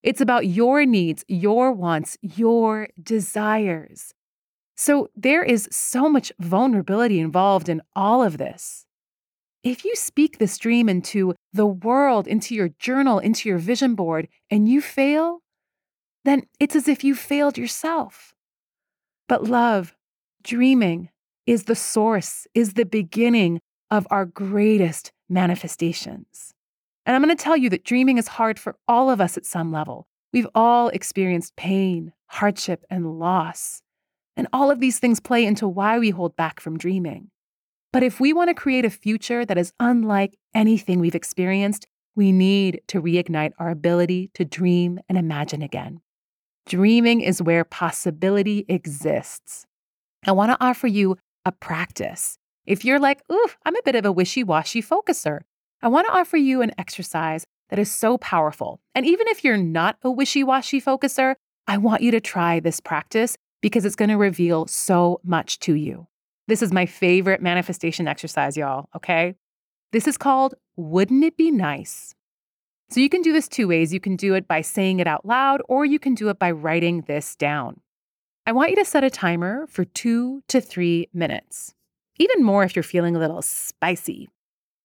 It's 0.03 0.21
about 0.21 0.47
your 0.47 0.85
needs, 0.85 1.23
your 1.27 1.71
wants, 1.71 2.17
your 2.21 2.89
desires. 3.01 4.13
So 4.77 5.09
there 5.15 5.43
is 5.43 5.67
so 5.71 6.07
much 6.07 6.31
vulnerability 6.39 7.19
involved 7.19 7.67
in 7.67 7.81
all 7.95 8.23
of 8.23 8.37
this. 8.37 8.85
If 9.63 9.83
you 9.83 9.95
speak 9.95 10.37
this 10.37 10.57
dream 10.59 10.87
into 10.87 11.33
the 11.51 11.65
world, 11.65 12.27
into 12.27 12.53
your 12.53 12.69
journal, 12.79 13.17
into 13.17 13.49
your 13.49 13.57
vision 13.57 13.95
board, 13.95 14.27
and 14.51 14.69
you 14.69 14.79
fail, 14.81 15.41
then 16.25 16.43
it's 16.59 16.75
as 16.75 16.87
if 16.87 17.03
you 17.03 17.15
failed 17.15 17.57
yourself. 17.57 18.35
But 19.27 19.45
love, 19.45 19.95
dreaming, 20.43 21.09
is 21.47 21.63
the 21.63 21.75
source, 21.75 22.45
is 22.53 22.73
the 22.73 22.85
beginning 22.85 23.59
of 23.89 24.05
our 24.11 24.25
greatest 24.25 25.11
manifestations. 25.27 26.53
And 27.05 27.15
I'm 27.15 27.23
going 27.23 27.35
to 27.35 27.43
tell 27.43 27.57
you 27.57 27.69
that 27.71 27.83
dreaming 27.83 28.17
is 28.17 28.27
hard 28.27 28.59
for 28.59 28.75
all 28.87 29.09
of 29.09 29.19
us 29.19 29.37
at 29.37 29.45
some 29.45 29.71
level. 29.71 30.07
We've 30.33 30.47
all 30.53 30.89
experienced 30.89 31.55
pain, 31.55 32.13
hardship, 32.27 32.83
and 32.89 33.17
loss. 33.17 33.81
And 34.37 34.47
all 34.53 34.71
of 34.71 34.79
these 34.79 34.99
things 34.99 35.19
play 35.19 35.45
into 35.45 35.67
why 35.67 35.97
we 35.97 36.11
hold 36.11 36.35
back 36.35 36.59
from 36.59 36.77
dreaming. 36.77 37.31
But 37.91 38.03
if 38.03 38.19
we 38.19 38.31
want 38.31 38.49
to 38.49 38.53
create 38.53 38.85
a 38.85 38.89
future 38.91 39.43
that 39.43 39.57
is 39.57 39.73
unlike 39.79 40.37
anything 40.53 40.99
we've 40.99 41.15
experienced, 41.15 41.87
we 42.15 42.31
need 42.31 42.81
to 42.87 43.01
reignite 43.01 43.53
our 43.57 43.71
ability 43.71 44.29
to 44.35 44.45
dream 44.45 44.99
and 45.09 45.17
imagine 45.17 45.63
again. 45.63 46.01
Dreaming 46.67 47.21
is 47.21 47.41
where 47.41 47.63
possibility 47.63 48.65
exists. 48.67 49.65
I 50.25 50.33
want 50.33 50.51
to 50.51 50.63
offer 50.63 50.87
you 50.87 51.17
a 51.45 51.51
practice. 51.51 52.37
If 52.65 52.85
you're 52.85 52.99
like, 52.99 53.23
ooh, 53.31 53.47
I'm 53.65 53.75
a 53.75 53.83
bit 53.83 53.95
of 53.95 54.05
a 54.05 54.11
wishy 54.11 54.43
washy 54.43 54.83
focuser, 54.83 55.39
I 55.81 55.87
want 55.87 56.07
to 56.07 56.13
offer 56.13 56.37
you 56.37 56.61
an 56.61 56.73
exercise 56.77 57.45
that 57.69 57.79
is 57.79 57.91
so 57.91 58.17
powerful. 58.17 58.81
And 58.93 59.05
even 59.05 59.27
if 59.29 59.43
you're 59.43 59.57
not 59.57 59.97
a 60.03 60.11
wishy 60.11 60.43
washy 60.43 60.81
focuser, 60.81 61.35
I 61.67 61.77
want 61.77 62.01
you 62.01 62.11
to 62.11 62.21
try 62.21 62.59
this 62.59 62.79
practice 62.79 63.37
because 63.61 63.85
it's 63.85 63.95
going 63.95 64.09
to 64.09 64.17
reveal 64.17 64.67
so 64.67 65.19
much 65.23 65.59
to 65.59 65.73
you. 65.73 66.07
This 66.47 66.61
is 66.61 66.71
my 66.71 66.85
favorite 66.85 67.41
manifestation 67.41 68.07
exercise, 68.07 68.55
y'all, 68.55 68.89
okay? 68.95 69.35
This 69.91 70.07
is 70.07 70.17
called 70.17 70.55
Wouldn't 70.75 71.23
It 71.23 71.37
Be 71.37 71.51
Nice? 71.51 72.15
So 72.89 73.01
you 73.01 73.09
can 73.09 73.21
do 73.21 73.33
this 73.33 73.49
two 73.49 73.67
ways. 73.67 73.93
You 73.93 73.99
can 73.99 74.15
do 74.15 74.33
it 74.33 74.47
by 74.47 74.61
saying 74.61 74.99
it 74.99 75.07
out 75.07 75.25
loud, 75.25 75.61
or 75.67 75.85
you 75.85 75.99
can 75.99 76.15
do 76.15 76.29
it 76.29 76.39
by 76.39 76.51
writing 76.51 77.01
this 77.01 77.35
down. 77.35 77.81
I 78.45 78.53
want 78.53 78.69
you 78.69 78.77
to 78.77 78.85
set 78.85 79.03
a 79.03 79.09
timer 79.09 79.67
for 79.67 79.83
two 79.83 80.41
to 80.47 80.61
three 80.61 81.09
minutes, 81.13 81.73
even 82.17 82.43
more 82.43 82.63
if 82.63 82.75
you're 82.75 82.83
feeling 82.83 83.15
a 83.15 83.19
little 83.19 83.41
spicy. 83.41 84.29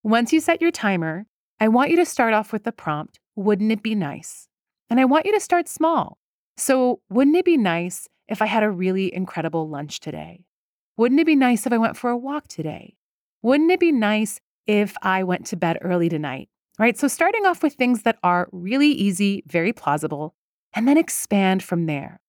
Once 0.03 0.33
you 0.33 0.41
set 0.41 0.61
your 0.61 0.73
timer, 0.73 1.27
I 1.61 1.69
want 1.69 1.91
you 1.91 1.97
to 1.97 2.05
start 2.05 2.35
off 2.35 2.53
with 2.53 2.65
the 2.65 2.73
prompt, 2.73 3.21
Wouldn't 3.37 3.71
it 3.71 3.83
be 3.83 3.95
nice? 3.95 4.49
And 4.91 4.99
I 4.99 5.05
want 5.05 5.27
you 5.27 5.33
to 5.33 5.41
start 5.41 5.69
small. 5.69 6.19
So, 6.57 7.01
wouldn't 7.09 7.37
it 7.37 7.45
be 7.45 7.57
nice 7.57 8.09
if 8.33 8.43
I 8.43 8.47
had 8.47 8.63
a 8.63 8.71
really 8.71 9.15
incredible 9.15 9.69
lunch 9.69 10.01
today? 10.01 10.47
Wouldn't 10.97 11.21
it 11.21 11.27
be 11.27 11.37
nice 11.37 11.67
if 11.67 11.73
I 11.73 11.79
went 11.79 11.97
for 11.97 12.11
a 12.11 12.17
walk 12.17 12.49
today? 12.49 12.97
Wouldn't 13.43 13.71
it 13.71 13.79
be 13.79 13.93
nice 13.93 14.41
if 14.67 14.97
I 15.03 15.23
went 15.23 15.47
to 15.47 15.57
bed 15.57 15.79
early 15.83 16.09
tonight? 16.09 16.49
Right? 16.79 16.99
So, 16.99 17.07
starting 17.07 17.47
off 17.47 17.63
with 17.63 17.75
things 17.75 18.03
that 18.03 18.19
are 18.23 18.49
really 18.51 18.91
easy, 18.91 19.45
very 19.47 19.73
plausible, 19.73 20.35
and 20.75 20.89
then 20.89 20.97
expand 20.97 21.63
from 21.63 21.87
there. 21.87 22.21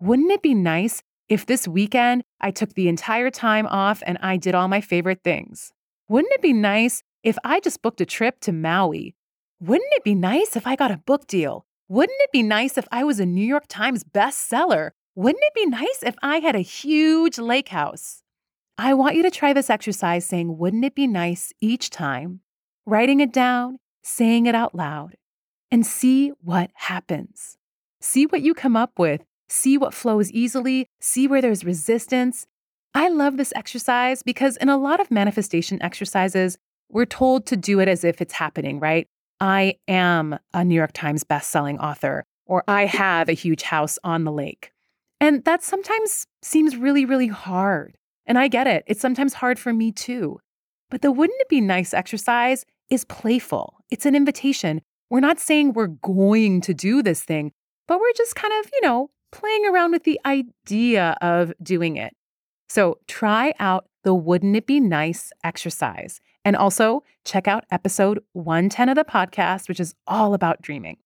Wouldn't 0.00 0.32
it 0.32 0.42
be 0.42 0.54
nice 0.54 1.02
if 1.28 1.46
this 1.46 1.68
weekend 1.68 2.24
I 2.40 2.50
took 2.50 2.74
the 2.74 2.88
entire 2.88 3.30
time 3.30 3.66
off 3.66 4.02
and 4.06 4.18
I 4.22 4.38
did 4.38 4.54
all 4.54 4.68
my 4.68 4.80
favorite 4.80 5.22
things? 5.22 5.72
Wouldn't 6.08 6.32
it 6.32 6.42
be 6.42 6.54
nice 6.54 7.02
if 7.22 7.36
I 7.44 7.60
just 7.60 7.82
booked 7.82 8.00
a 8.00 8.06
trip 8.06 8.40
to 8.40 8.52
Maui, 8.52 9.14
wouldn't 9.60 9.92
it 9.92 10.04
be 10.04 10.14
nice 10.14 10.56
if 10.56 10.66
I 10.66 10.74
got 10.74 10.90
a 10.90 10.96
book 10.96 11.26
deal? 11.26 11.66
Wouldn't 11.88 12.18
it 12.22 12.32
be 12.32 12.42
nice 12.42 12.78
if 12.78 12.88
I 12.90 13.04
was 13.04 13.20
a 13.20 13.26
New 13.26 13.44
York 13.44 13.64
Times 13.68 14.04
bestseller? 14.04 14.92
Wouldn't 15.16 15.42
it 15.42 15.54
be 15.54 15.66
nice 15.66 16.02
if 16.02 16.14
I 16.22 16.38
had 16.38 16.54
a 16.54 16.60
huge 16.60 17.38
lake 17.38 17.68
house? 17.68 18.22
I 18.78 18.94
want 18.94 19.16
you 19.16 19.22
to 19.24 19.30
try 19.30 19.52
this 19.52 19.68
exercise 19.68 20.24
saying, 20.24 20.56
Wouldn't 20.56 20.84
it 20.84 20.94
be 20.94 21.06
nice 21.06 21.52
each 21.60 21.90
time, 21.90 22.40
writing 22.86 23.20
it 23.20 23.32
down, 23.32 23.78
saying 24.02 24.46
it 24.46 24.54
out 24.54 24.74
loud, 24.74 25.16
and 25.70 25.84
see 25.84 26.30
what 26.42 26.70
happens. 26.74 27.56
See 28.00 28.24
what 28.26 28.42
you 28.42 28.54
come 28.54 28.76
up 28.76 28.98
with, 28.98 29.22
see 29.48 29.76
what 29.76 29.94
flows 29.94 30.30
easily, 30.30 30.86
see 31.00 31.26
where 31.26 31.42
there's 31.42 31.64
resistance. 31.64 32.46
I 32.94 33.08
love 33.08 33.36
this 33.36 33.52
exercise 33.54 34.22
because 34.22 34.56
in 34.56 34.68
a 34.68 34.78
lot 34.78 35.00
of 35.00 35.10
manifestation 35.10 35.82
exercises, 35.82 36.56
we're 36.88 37.04
told 37.04 37.46
to 37.46 37.56
do 37.56 37.80
it 37.80 37.88
as 37.88 38.04
if 38.04 38.20
it's 38.20 38.32
happening, 38.32 38.80
right? 38.80 39.06
I 39.40 39.76
am 39.86 40.38
a 40.54 40.64
New 40.64 40.74
York 40.74 40.92
Times 40.92 41.24
bestselling 41.24 41.78
author, 41.78 42.24
or 42.46 42.64
I 42.66 42.86
have 42.86 43.28
a 43.28 43.32
huge 43.32 43.62
house 43.62 43.98
on 44.02 44.24
the 44.24 44.32
lake. 44.32 44.72
And 45.20 45.44
that 45.44 45.62
sometimes 45.62 46.26
seems 46.42 46.76
really, 46.76 47.04
really 47.04 47.28
hard. 47.28 47.96
And 48.26 48.38
I 48.38 48.48
get 48.48 48.66
it. 48.66 48.84
It's 48.86 49.00
sometimes 49.00 49.34
hard 49.34 49.58
for 49.58 49.72
me 49.72 49.92
too. 49.92 50.40
But 50.90 51.02
the 51.02 51.12
wouldn't 51.12 51.40
it 51.40 51.48
be 51.48 51.60
nice 51.60 51.92
exercise 51.92 52.64
is 52.88 53.04
playful. 53.04 53.76
It's 53.90 54.06
an 54.06 54.16
invitation. 54.16 54.82
We're 55.10 55.20
not 55.20 55.38
saying 55.38 55.72
we're 55.72 55.88
going 55.88 56.60
to 56.62 56.74
do 56.74 57.02
this 57.02 57.22
thing, 57.22 57.52
but 57.86 58.00
we're 58.00 58.12
just 58.16 58.34
kind 58.34 58.52
of, 58.60 58.70
you 58.72 58.80
know, 58.82 59.10
playing 59.32 59.66
around 59.66 59.92
with 59.92 60.04
the 60.04 60.20
idea 60.24 61.16
of 61.20 61.52
doing 61.62 61.96
it. 61.96 62.14
So 62.68 62.98
try 63.06 63.52
out 63.58 63.86
the 64.04 64.14
Wouldn't 64.14 64.56
It 64.56 64.66
Be 64.66 64.80
Nice 64.80 65.32
exercise. 65.44 66.20
And 66.44 66.56
also 66.56 67.02
check 67.24 67.46
out 67.46 67.64
episode 67.70 68.20
110 68.32 68.88
of 68.88 68.96
the 68.96 69.04
podcast, 69.04 69.68
which 69.68 69.80
is 69.80 69.94
all 70.06 70.34
about 70.34 70.62
dreaming. 70.62 70.96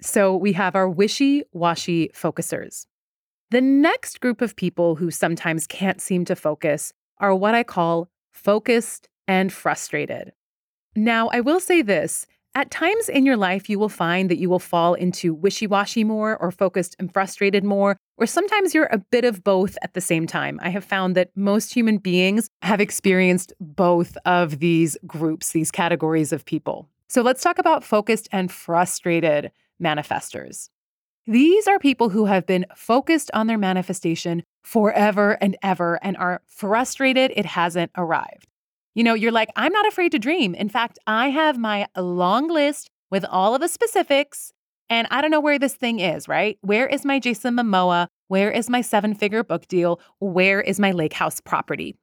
So 0.00 0.36
we 0.36 0.52
have 0.52 0.76
our 0.76 0.88
wishy 0.88 1.42
washy 1.52 2.10
focusers. 2.14 2.86
The 3.50 3.62
next 3.62 4.20
group 4.20 4.42
of 4.42 4.56
people 4.56 4.96
who 4.96 5.10
sometimes 5.10 5.66
can't 5.66 6.02
seem 6.02 6.26
to 6.26 6.36
focus 6.36 6.92
are 7.16 7.34
what 7.34 7.54
I 7.54 7.62
call 7.62 8.10
focused 8.30 9.08
and 9.26 9.50
frustrated. 9.50 10.32
Now, 10.94 11.28
I 11.28 11.40
will 11.40 11.58
say 11.58 11.80
this 11.80 12.26
at 12.54 12.70
times 12.70 13.08
in 13.08 13.24
your 13.24 13.38
life, 13.38 13.70
you 13.70 13.78
will 13.78 13.88
find 13.88 14.30
that 14.30 14.36
you 14.36 14.50
will 14.50 14.58
fall 14.58 14.92
into 14.92 15.32
wishy 15.32 15.66
washy 15.66 16.04
more 16.04 16.36
or 16.36 16.50
focused 16.50 16.94
and 16.98 17.10
frustrated 17.10 17.64
more, 17.64 17.96
or 18.18 18.26
sometimes 18.26 18.74
you're 18.74 18.88
a 18.92 18.98
bit 18.98 19.24
of 19.24 19.42
both 19.42 19.78
at 19.80 19.94
the 19.94 20.00
same 20.02 20.26
time. 20.26 20.58
I 20.62 20.68
have 20.68 20.84
found 20.84 21.14
that 21.14 21.30
most 21.34 21.72
human 21.72 21.96
beings 21.96 22.50
have 22.60 22.82
experienced 22.82 23.54
both 23.60 24.18
of 24.26 24.58
these 24.58 24.98
groups, 25.06 25.52
these 25.52 25.70
categories 25.70 26.34
of 26.34 26.44
people. 26.44 26.88
So 27.08 27.22
let's 27.22 27.42
talk 27.42 27.58
about 27.58 27.82
focused 27.82 28.28
and 28.30 28.52
frustrated 28.52 29.52
manifestors. 29.82 30.68
These 31.28 31.68
are 31.68 31.78
people 31.78 32.08
who 32.08 32.24
have 32.24 32.46
been 32.46 32.64
focused 32.74 33.30
on 33.34 33.48
their 33.48 33.58
manifestation 33.58 34.44
forever 34.62 35.36
and 35.42 35.58
ever 35.62 35.98
and 36.02 36.16
are 36.16 36.40
frustrated 36.46 37.34
it 37.36 37.44
hasn't 37.44 37.90
arrived. 37.98 38.48
You 38.94 39.04
know, 39.04 39.12
you're 39.12 39.30
like, 39.30 39.50
I'm 39.54 39.70
not 39.74 39.86
afraid 39.86 40.12
to 40.12 40.18
dream. 40.18 40.54
In 40.54 40.70
fact, 40.70 40.98
I 41.06 41.28
have 41.28 41.58
my 41.58 41.86
long 41.98 42.48
list 42.48 42.88
with 43.10 43.26
all 43.26 43.54
of 43.54 43.60
the 43.60 43.68
specifics, 43.68 44.54
and 44.88 45.06
I 45.10 45.20
don't 45.20 45.30
know 45.30 45.38
where 45.38 45.58
this 45.58 45.74
thing 45.74 46.00
is, 46.00 46.28
right? 46.28 46.56
Where 46.62 46.86
is 46.86 47.04
my 47.04 47.18
Jason 47.18 47.56
Momoa? 47.56 48.06
Where 48.28 48.50
is 48.50 48.70
my 48.70 48.80
seven 48.80 49.14
figure 49.14 49.44
book 49.44 49.68
deal? 49.68 50.00
Where 50.20 50.62
is 50.62 50.80
my 50.80 50.92
lake 50.92 51.12
house 51.12 51.42
property? 51.42 51.94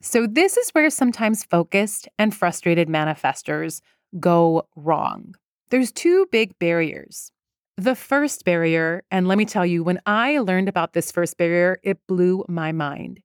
So, 0.00 0.26
this 0.26 0.56
is 0.56 0.70
where 0.70 0.88
sometimes 0.88 1.44
focused 1.44 2.08
and 2.18 2.34
frustrated 2.34 2.88
manifestors 2.88 3.82
go 4.18 4.66
wrong. 4.76 5.34
There's 5.68 5.92
two 5.92 6.26
big 6.32 6.58
barriers. 6.58 7.32
The 7.78 7.94
first 7.94 8.44
barrier, 8.44 9.02
and 9.10 9.26
let 9.26 9.38
me 9.38 9.44
tell 9.44 9.64
you, 9.64 9.82
when 9.82 10.00
I 10.04 10.38
learned 10.38 10.68
about 10.68 10.92
this 10.92 11.10
first 11.10 11.38
barrier, 11.38 11.78
it 11.82 11.98
blew 12.06 12.44
my 12.48 12.70
mind, 12.70 13.20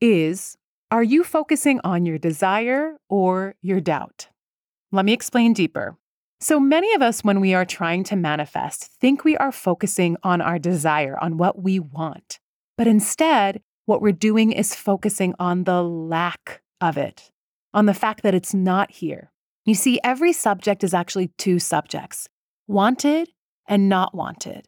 is 0.00 0.56
are 0.90 1.02
you 1.02 1.24
focusing 1.24 1.80
on 1.84 2.06
your 2.06 2.16
desire 2.16 2.96
or 3.08 3.56
your 3.60 3.80
doubt? 3.80 4.28
Let 4.92 5.04
me 5.04 5.12
explain 5.12 5.52
deeper. 5.52 5.96
So 6.40 6.60
many 6.60 6.94
of 6.94 7.02
us, 7.02 7.24
when 7.24 7.40
we 7.40 7.52
are 7.52 7.64
trying 7.64 8.04
to 8.04 8.16
manifest, 8.16 8.84
think 9.00 9.24
we 9.24 9.36
are 9.36 9.50
focusing 9.50 10.16
on 10.22 10.40
our 10.40 10.58
desire, 10.58 11.18
on 11.20 11.36
what 11.36 11.60
we 11.60 11.80
want. 11.80 12.38
But 12.76 12.86
instead, 12.86 13.60
what 13.86 14.00
we're 14.00 14.12
doing 14.12 14.52
is 14.52 14.74
focusing 14.74 15.34
on 15.40 15.64
the 15.64 15.82
lack 15.82 16.62
of 16.80 16.96
it, 16.96 17.32
on 17.74 17.86
the 17.86 17.94
fact 17.94 18.22
that 18.22 18.34
it's 18.34 18.54
not 18.54 18.92
here. 18.92 19.32
You 19.66 19.74
see, 19.74 19.98
every 20.04 20.32
subject 20.32 20.84
is 20.84 20.94
actually 20.94 21.32
two 21.36 21.58
subjects 21.58 22.28
wanted 22.68 23.28
and 23.68 23.88
not 23.88 24.14
wanted. 24.14 24.66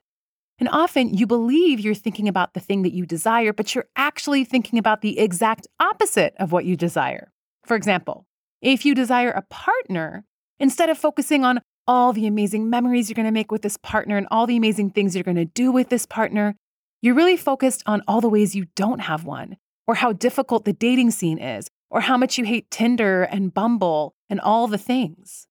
And 0.58 0.68
often 0.68 1.14
you 1.14 1.26
believe 1.26 1.80
you're 1.80 1.94
thinking 1.94 2.28
about 2.28 2.52
the 2.52 2.60
thing 2.60 2.82
that 2.82 2.92
you 2.92 3.06
desire, 3.06 3.52
but 3.52 3.74
you're 3.74 3.88
actually 3.96 4.44
thinking 4.44 4.78
about 4.78 5.00
the 5.00 5.18
exact 5.18 5.66
opposite 5.80 6.34
of 6.38 6.52
what 6.52 6.66
you 6.66 6.76
desire. 6.76 7.32
For 7.64 7.76
example, 7.76 8.26
if 8.60 8.84
you 8.84 8.94
desire 8.94 9.30
a 9.30 9.42
partner, 9.42 10.24
instead 10.58 10.90
of 10.90 10.98
focusing 10.98 11.44
on 11.44 11.60
all 11.86 12.12
the 12.12 12.26
amazing 12.26 12.68
memories 12.68 13.08
you're 13.08 13.14
going 13.14 13.24
to 13.24 13.32
make 13.32 13.50
with 13.50 13.62
this 13.62 13.78
partner 13.78 14.18
and 14.18 14.26
all 14.30 14.46
the 14.46 14.56
amazing 14.56 14.90
things 14.90 15.16
you're 15.16 15.24
going 15.24 15.36
to 15.36 15.46
do 15.46 15.72
with 15.72 15.88
this 15.88 16.04
partner, 16.04 16.54
you're 17.00 17.14
really 17.14 17.38
focused 17.38 17.82
on 17.86 18.02
all 18.06 18.20
the 18.20 18.28
ways 18.28 18.54
you 18.54 18.66
don't 18.76 19.00
have 19.00 19.24
one, 19.24 19.56
or 19.86 19.94
how 19.94 20.12
difficult 20.12 20.66
the 20.66 20.74
dating 20.74 21.10
scene 21.10 21.38
is, 21.38 21.70
or 21.88 22.02
how 22.02 22.18
much 22.18 22.36
you 22.36 22.44
hate 22.44 22.70
Tinder 22.70 23.22
and 23.22 23.54
Bumble 23.54 24.14
and 24.28 24.38
all 24.38 24.66
the 24.66 24.78
things. 24.78 25.46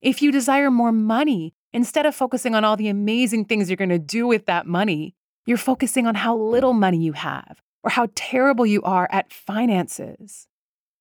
If 0.00 0.22
you 0.22 0.30
desire 0.30 0.70
more 0.70 0.92
money, 0.92 1.52
Instead 1.74 2.06
of 2.06 2.14
focusing 2.14 2.54
on 2.54 2.64
all 2.64 2.76
the 2.76 2.88
amazing 2.88 3.44
things 3.44 3.70
you're 3.70 3.76
going 3.76 3.88
to 3.88 3.98
do 3.98 4.26
with 4.26 4.46
that 4.46 4.66
money, 4.66 5.14
you're 5.46 5.56
focusing 5.56 6.06
on 6.06 6.14
how 6.14 6.36
little 6.36 6.72
money 6.72 6.98
you 6.98 7.12
have 7.12 7.60
or 7.82 7.90
how 7.90 8.08
terrible 8.14 8.66
you 8.66 8.82
are 8.82 9.08
at 9.10 9.32
finances. 9.32 10.46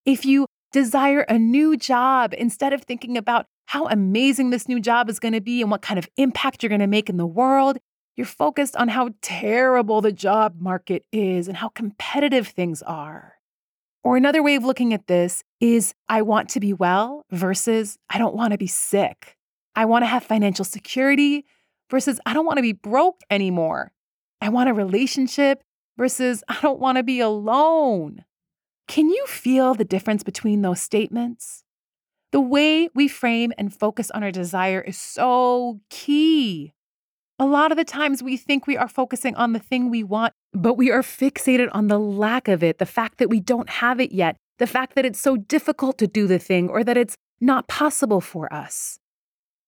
If 0.06 0.26
you 0.26 0.46
desire 0.72 1.22
a 1.22 1.38
new 1.38 1.78
job, 1.78 2.34
instead 2.38 2.74
of 2.74 2.84
thinking 2.84 3.18
about 3.18 3.46
how 3.68 3.88
amazing 3.88 4.50
this 4.50 4.68
new 4.68 4.80
job 4.80 5.10
is 5.10 5.20
going 5.20 5.34
to 5.34 5.42
be 5.42 5.62
and 5.62 5.70
what 5.70 5.82
kind 5.82 5.98
of 5.98 6.10
impact 6.18 6.64
you're 6.64 6.70
going 6.70 6.80
to 6.82 6.88
make 6.88 7.10
in 7.10 7.18
the 7.18 7.28
world, 7.28 7.78
you're 8.16 8.26
focused 8.26 8.76
on 8.76 8.88
how 8.88 9.10
terrible 9.22 10.02
the 10.02 10.12
job 10.12 10.56
market 10.60 11.06
is 11.12 11.48
and 11.48 11.58
how 11.58 11.70
competitive 11.70 12.48
things 12.48 12.82
are. 12.82 13.36
Or 14.04 14.18
another 14.18 14.42
way 14.42 14.56
of 14.56 14.64
looking 14.64 14.94
at 14.94 15.08
this 15.08 15.44
is 15.60 15.94
I 16.10 16.22
want 16.22 16.50
to 16.50 16.60
be 16.60 16.74
well 16.74 17.26
versus 17.32 17.98
I 18.10 18.18
don't 18.18 18.36
want 18.36 18.52
to 18.52 18.58
be 18.58 18.68
sick. 18.68 19.38
I 19.76 19.86
want 19.86 20.04
to 20.04 20.08
have 20.08 20.24
financial 20.24 20.66
security 20.66 21.46
versus 21.90 22.20
I 22.26 22.34
don't 22.34 22.46
want 22.46 22.58
to 22.58 22.64
be 22.64 22.74
broke 22.74 23.22
anymore. 23.30 23.92
I 24.42 24.50
want 24.50 24.70
a 24.70 24.74
relationship 24.74 25.64
versus 25.98 26.44
I 26.50 26.58
don't 26.62 26.80
want 26.80 26.98
to 26.98 27.04
be 27.04 27.20
alone. 27.20 28.26
Can 28.88 29.10
you 29.10 29.26
feel 29.28 29.74
the 29.74 29.86
difference 29.86 30.24
between 30.24 30.62
those 30.62 30.82
statements? 30.82 31.64
The 32.32 32.42
way 32.42 32.90
we 32.96 33.08
frame 33.08 33.52
and 33.58 33.74
focus 33.74 34.10
on 34.12 34.24
our 34.24 34.32
desire 34.32 34.82
is 34.82 34.98
so 34.98 35.82
key. 35.90 36.74
A 37.40 37.46
lot 37.46 37.72
of 37.72 37.78
the 37.78 37.84
times 37.84 38.22
we 38.22 38.38
think 38.38 38.68
we 38.68 38.78
are 38.78 38.88
focusing 38.88 39.36
on 39.36 39.54
the 39.54 39.60
thing 39.60 39.90
we 39.90 40.04
want, 40.04 40.34
but 40.54 40.76
we 40.76 40.92
are 40.92 41.02
fixated 41.02 41.70
on 41.72 41.88
the 41.88 42.00
lack 42.00 42.48
of 42.48 42.64
it, 42.64 42.78
the 42.78 42.86
fact 42.86 43.18
that 43.18 43.30
we 43.30 43.40
don't 43.40 43.70
have 43.70 44.00
it 44.00 44.12
yet, 44.12 44.38
the 44.60 44.68
fact 44.68 44.96
that 44.96 45.06
it's 45.06 45.20
so 45.20 45.38
difficult 45.38 45.98
to 45.98 46.08
do 46.08 46.28
the 46.28 46.40
thing 46.40 46.70
or 46.70 46.84
that 46.84 46.98
it's 46.98 47.16
not 47.40 47.68
possible 47.68 48.22
for 48.22 48.52
us. 48.54 49.00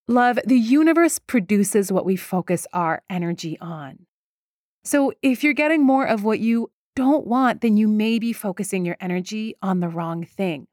Love, 0.08 0.38
the 0.46 0.58
universe 0.58 1.18
produces 1.18 1.92
what 1.92 2.06
we 2.06 2.16
focus 2.16 2.68
our 2.74 3.02
energy 3.10 3.58
on. 3.60 4.06
So 4.84 5.14
if 5.22 5.44
you're 5.44 5.54
getting 5.54 5.86
more 5.86 6.06
of 6.06 6.24
what 6.24 6.40
you 6.40 6.72
don't 6.96 7.26
want, 7.26 7.62
then 7.62 7.78
you 7.78 7.88
may 7.88 8.20
be 8.20 8.34
focusing 8.34 8.86
your 8.86 8.98
energy 9.00 9.56
on 9.62 9.80
the 9.80 9.88
wrong 9.88 10.26
thing. 10.26 10.68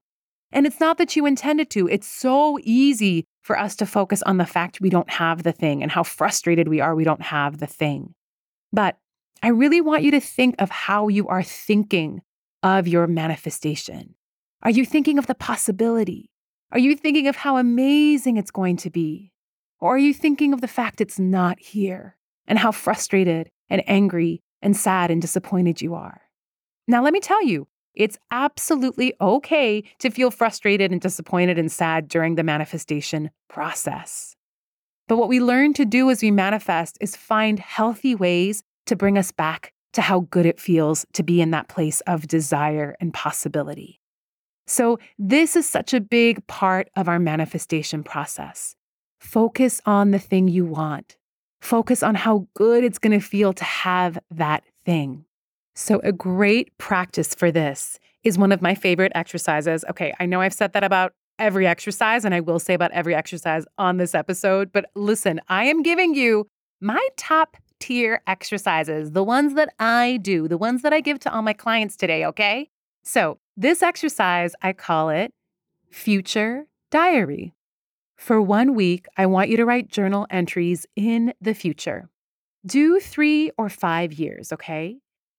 And 0.52 0.66
it's 0.66 0.80
not 0.80 0.98
that 0.98 1.14
you 1.14 1.26
intended 1.26 1.70
to, 1.70 1.86
it's 1.88 2.08
so 2.08 2.58
easy 2.62 3.24
for 3.42 3.58
us 3.58 3.76
to 3.76 3.86
focus 3.86 4.22
on 4.22 4.36
the 4.36 4.46
fact 4.46 4.80
we 4.80 4.90
don't 4.90 5.10
have 5.10 5.44
the 5.44 5.52
thing 5.52 5.82
and 5.82 5.92
how 5.92 6.02
frustrated 6.02 6.68
we 6.68 6.80
are 6.80 6.94
we 6.94 7.04
don't 7.04 7.22
have 7.22 7.58
the 7.58 7.66
thing. 7.66 8.14
But 8.72 8.98
I 9.42 9.48
really 9.48 9.80
want 9.80 10.02
you 10.02 10.10
to 10.10 10.20
think 10.20 10.56
of 10.58 10.70
how 10.70 11.08
you 11.08 11.28
are 11.28 11.42
thinking 11.42 12.22
of 12.62 12.88
your 12.88 13.06
manifestation. 13.06 14.14
Are 14.62 14.70
you 14.70 14.84
thinking 14.84 15.18
of 15.18 15.26
the 15.26 15.34
possibility? 15.34 16.29
Are 16.72 16.78
you 16.78 16.94
thinking 16.94 17.26
of 17.26 17.34
how 17.34 17.56
amazing 17.56 18.36
it's 18.36 18.52
going 18.52 18.76
to 18.78 18.90
be? 18.90 19.32
Or 19.80 19.94
are 19.94 19.98
you 19.98 20.14
thinking 20.14 20.52
of 20.52 20.60
the 20.60 20.68
fact 20.68 21.00
it's 21.00 21.18
not 21.18 21.58
here 21.58 22.16
and 22.46 22.58
how 22.58 22.70
frustrated 22.70 23.50
and 23.68 23.82
angry 23.88 24.42
and 24.62 24.76
sad 24.76 25.10
and 25.10 25.20
disappointed 25.20 25.82
you 25.82 25.94
are? 25.94 26.20
Now, 26.86 27.02
let 27.02 27.12
me 27.12 27.20
tell 27.20 27.44
you, 27.44 27.66
it's 27.94 28.18
absolutely 28.30 29.14
okay 29.20 29.82
to 29.98 30.10
feel 30.10 30.30
frustrated 30.30 30.92
and 30.92 31.00
disappointed 31.00 31.58
and 31.58 31.72
sad 31.72 32.06
during 32.06 32.36
the 32.36 32.44
manifestation 32.44 33.30
process. 33.48 34.36
But 35.08 35.16
what 35.16 35.28
we 35.28 35.40
learn 35.40 35.74
to 35.74 35.84
do 35.84 36.08
as 36.08 36.22
we 36.22 36.30
manifest 36.30 36.98
is 37.00 37.16
find 37.16 37.58
healthy 37.58 38.14
ways 38.14 38.62
to 38.86 38.94
bring 38.94 39.18
us 39.18 39.32
back 39.32 39.72
to 39.94 40.02
how 40.02 40.20
good 40.30 40.46
it 40.46 40.60
feels 40.60 41.04
to 41.14 41.24
be 41.24 41.40
in 41.40 41.50
that 41.50 41.68
place 41.68 42.00
of 42.02 42.28
desire 42.28 42.94
and 43.00 43.12
possibility. 43.12 43.99
So, 44.70 45.00
this 45.18 45.56
is 45.56 45.68
such 45.68 45.92
a 45.92 46.00
big 46.00 46.46
part 46.46 46.90
of 46.94 47.08
our 47.08 47.18
manifestation 47.18 48.04
process. 48.04 48.76
Focus 49.18 49.80
on 49.84 50.12
the 50.12 50.20
thing 50.20 50.46
you 50.46 50.64
want. 50.64 51.16
Focus 51.60 52.04
on 52.04 52.14
how 52.14 52.46
good 52.54 52.84
it's 52.84 53.00
going 53.00 53.18
to 53.18 53.26
feel 53.26 53.52
to 53.52 53.64
have 53.64 54.16
that 54.30 54.62
thing. 54.84 55.24
So, 55.74 55.98
a 56.04 56.12
great 56.12 56.78
practice 56.78 57.34
for 57.34 57.50
this 57.50 57.98
is 58.22 58.38
one 58.38 58.52
of 58.52 58.62
my 58.62 58.76
favorite 58.76 59.10
exercises. 59.16 59.84
Okay, 59.90 60.14
I 60.20 60.26
know 60.26 60.40
I've 60.40 60.54
said 60.54 60.72
that 60.74 60.84
about 60.84 61.14
every 61.40 61.66
exercise, 61.66 62.24
and 62.24 62.32
I 62.32 62.38
will 62.38 62.60
say 62.60 62.74
about 62.74 62.92
every 62.92 63.16
exercise 63.16 63.64
on 63.76 63.96
this 63.96 64.14
episode, 64.14 64.70
but 64.70 64.88
listen, 64.94 65.40
I 65.48 65.64
am 65.64 65.82
giving 65.82 66.14
you 66.14 66.46
my 66.80 67.04
top 67.16 67.56
tier 67.80 68.22
exercises, 68.28 69.10
the 69.10 69.24
ones 69.24 69.54
that 69.54 69.74
I 69.80 70.20
do, 70.22 70.46
the 70.46 70.58
ones 70.58 70.82
that 70.82 70.92
I 70.92 71.00
give 71.00 71.18
to 71.20 71.34
all 71.34 71.42
my 71.42 71.54
clients 71.54 71.96
today, 71.96 72.24
okay? 72.26 72.70
So, 73.02 73.38
this 73.60 73.82
exercise, 73.82 74.54
I 74.62 74.72
call 74.72 75.10
it 75.10 75.34
Future 75.90 76.64
Diary. 76.90 77.52
For 78.16 78.40
one 78.40 78.74
week, 78.74 79.04
I 79.18 79.26
want 79.26 79.50
you 79.50 79.58
to 79.58 79.66
write 79.66 79.90
journal 79.90 80.26
entries 80.30 80.86
in 80.96 81.34
the 81.42 81.52
future. 81.52 82.08
Do 82.64 82.98
three 83.00 83.50
or 83.58 83.68
five 83.68 84.14
years, 84.14 84.50
okay? 84.50 84.96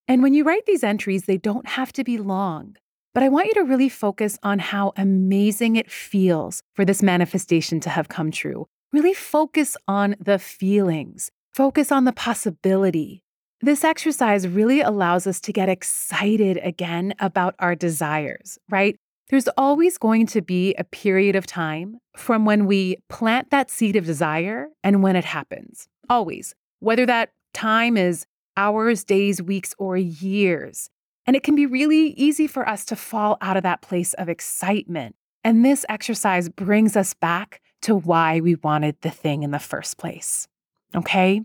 And 0.07 0.21
when 0.21 0.35
you 0.35 0.43
write 0.43 0.67
these 0.67 0.83
entries, 0.83 1.25
they 1.25 1.37
don't 1.37 1.67
have 1.67 1.91
to 1.93 2.03
be 2.03 2.19
long. 2.19 2.75
But 3.15 3.23
I 3.23 3.29
want 3.29 3.47
you 3.47 3.55
to 3.55 3.63
really 3.63 3.89
focus 3.89 4.37
on 4.43 4.59
how 4.59 4.93
amazing 4.95 5.75
it 5.75 5.89
feels 5.89 6.61
for 6.75 6.85
this 6.85 7.01
manifestation 7.01 7.79
to 7.79 7.89
have 7.89 8.07
come 8.07 8.29
true. 8.29 8.67
Really 8.93 9.15
focus 9.15 9.75
on 9.87 10.15
the 10.19 10.37
feelings, 10.37 11.31
focus 11.53 11.91
on 11.91 12.05
the 12.05 12.13
possibility. 12.13 13.23
This 13.63 13.83
exercise 13.83 14.47
really 14.47 14.81
allows 14.81 15.27
us 15.27 15.39
to 15.41 15.53
get 15.53 15.69
excited 15.69 16.59
again 16.63 17.13
about 17.19 17.53
our 17.59 17.75
desires, 17.75 18.57
right? 18.69 18.95
There's 19.29 19.47
always 19.55 19.99
going 19.99 20.25
to 20.27 20.41
be 20.41 20.73
a 20.75 20.83
period 20.83 21.35
of 21.35 21.45
time 21.45 21.97
from 22.17 22.43
when 22.43 22.65
we 22.65 22.97
plant 23.07 23.51
that 23.51 23.69
seed 23.69 23.95
of 23.95 24.05
desire 24.05 24.69
and 24.83 25.03
when 25.03 25.15
it 25.15 25.25
happens. 25.25 25.87
Always. 26.09 26.55
Whether 26.79 27.05
that 27.05 27.29
time 27.53 27.97
is 27.97 28.25
hours, 28.57 29.03
days, 29.03 29.41
weeks, 29.41 29.75
or 29.77 29.95
years. 29.95 30.89
And 31.27 31.35
it 31.35 31.43
can 31.43 31.55
be 31.55 31.67
really 31.67 32.09
easy 32.17 32.47
for 32.47 32.67
us 32.67 32.83
to 32.85 32.95
fall 32.95 33.37
out 33.41 33.57
of 33.57 33.63
that 33.63 33.83
place 33.83 34.13
of 34.15 34.27
excitement. 34.27 35.15
And 35.43 35.63
this 35.63 35.85
exercise 35.87 36.49
brings 36.49 36.97
us 36.97 37.13
back 37.13 37.61
to 37.83 37.95
why 37.95 38.39
we 38.39 38.55
wanted 38.55 38.97
the 39.01 39.11
thing 39.11 39.43
in 39.43 39.51
the 39.51 39.59
first 39.59 39.97
place. 39.97 40.47
Okay? 40.95 41.41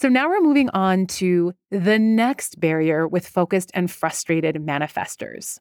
So 0.00 0.08
now 0.08 0.30
we're 0.30 0.40
moving 0.40 0.70
on 0.70 1.06
to 1.08 1.52
the 1.70 1.98
next 1.98 2.58
barrier 2.58 3.06
with 3.06 3.28
focused 3.28 3.70
and 3.74 3.90
frustrated 3.90 4.56
manifestors. 4.56 5.58